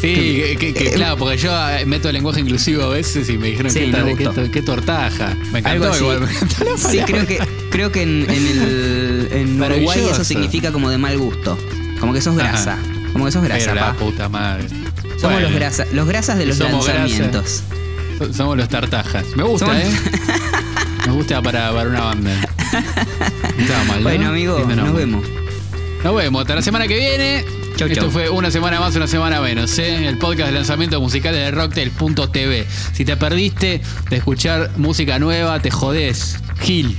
Sí, 0.00 0.14
que, 0.14 0.56
que- 0.58 0.74
que 0.74 0.88
eh, 0.88 0.92
claro, 0.92 1.16
porque 1.16 1.36
yo 1.38 1.52
eh, 1.70 1.86
meto 1.86 2.08
el 2.08 2.14
lenguaje 2.14 2.40
inclusivo 2.40 2.82
a 2.82 2.88
veces 2.88 3.28
y 3.30 3.38
me 3.38 3.46
dijeron 3.48 3.70
Sí, 3.72 3.90
tar- 3.92 4.50
qué 4.50 4.60
tortaja. 4.62 5.34
Me 5.52 5.60
encantó 5.60 5.96
igual, 5.96 6.20
me 6.22 6.30
encantó 6.32 6.64
la 6.64 6.76
Sí, 6.76 6.98
creo 7.06 7.24
que, 7.26 7.38
creo 7.70 7.92
que 7.92 8.02
en, 8.02 8.26
en 8.28 8.46
el, 8.48 9.28
en 9.32 9.62
Uruguay 9.62 10.00
eso 10.10 10.24
significa 10.24 10.72
como 10.72 10.90
de 10.90 10.98
mal 10.98 11.16
gusto. 11.18 11.56
Como 12.00 12.12
que 12.12 12.20
sos 12.20 12.36
grasa. 12.36 12.78
Como 13.12 13.26
que 13.26 13.30
sos 13.32 13.44
grasa, 13.44 13.60
Pero 13.64 13.74
la 13.76 13.92
pa. 13.92 13.98
puta 13.98 14.28
madre. 14.28 14.68
Somos 14.68 15.20
Bueno, 15.22 15.40
los, 15.42 15.52
grasa, 15.52 15.86
los 15.92 16.08
grasas 16.08 16.36
de 16.36 16.46
los 16.46 16.58
grasa. 16.58 16.72
lanzamientos. 16.94 17.62
so- 18.18 18.32
Somos 18.34 18.56
los 18.56 18.68
tartajas. 18.68 19.24
Me 19.36 19.44
gusta, 19.44 19.66
Somos- 19.66 19.82
¿eh? 19.82 19.90
Me 21.06 21.12
gusta 21.12 21.42
para, 21.42 21.72
para 21.72 21.88
una 21.90 22.00
banda. 22.00 22.30
Estaba 23.58 23.84
mal, 23.84 23.96
¿no? 23.98 24.02
Bueno, 24.02 24.28
amigo, 24.28 24.58
Lindo 24.58 24.76
nos 24.76 24.84
nombre. 24.86 25.04
vemos. 25.04 25.24
Nos 26.04 26.14
vemos. 26.16 26.40
Hasta 26.42 26.54
la 26.56 26.62
semana 26.62 26.86
que 26.88 26.96
viene. 26.98 27.44
Chau, 27.76 27.88
Esto 27.88 28.02
chau. 28.02 28.10
fue 28.10 28.28
una 28.28 28.50
semana 28.50 28.80
más, 28.80 28.94
una 28.96 29.06
semana 29.06 29.40
menos, 29.40 29.78
¿eh? 29.78 30.06
El 30.06 30.18
podcast 30.18 30.50
de 30.50 30.54
lanzamiento 30.56 31.00
musical 31.00 31.34
de 31.34 31.50
Rocktail.tv. 31.50 32.66
Si 32.92 33.04
te 33.04 33.16
perdiste 33.16 33.80
de 34.10 34.16
escuchar 34.16 34.70
música 34.76 35.18
nueva, 35.18 35.58
te 35.60 35.70
jodés. 35.70 36.38
Gil. 36.60 36.96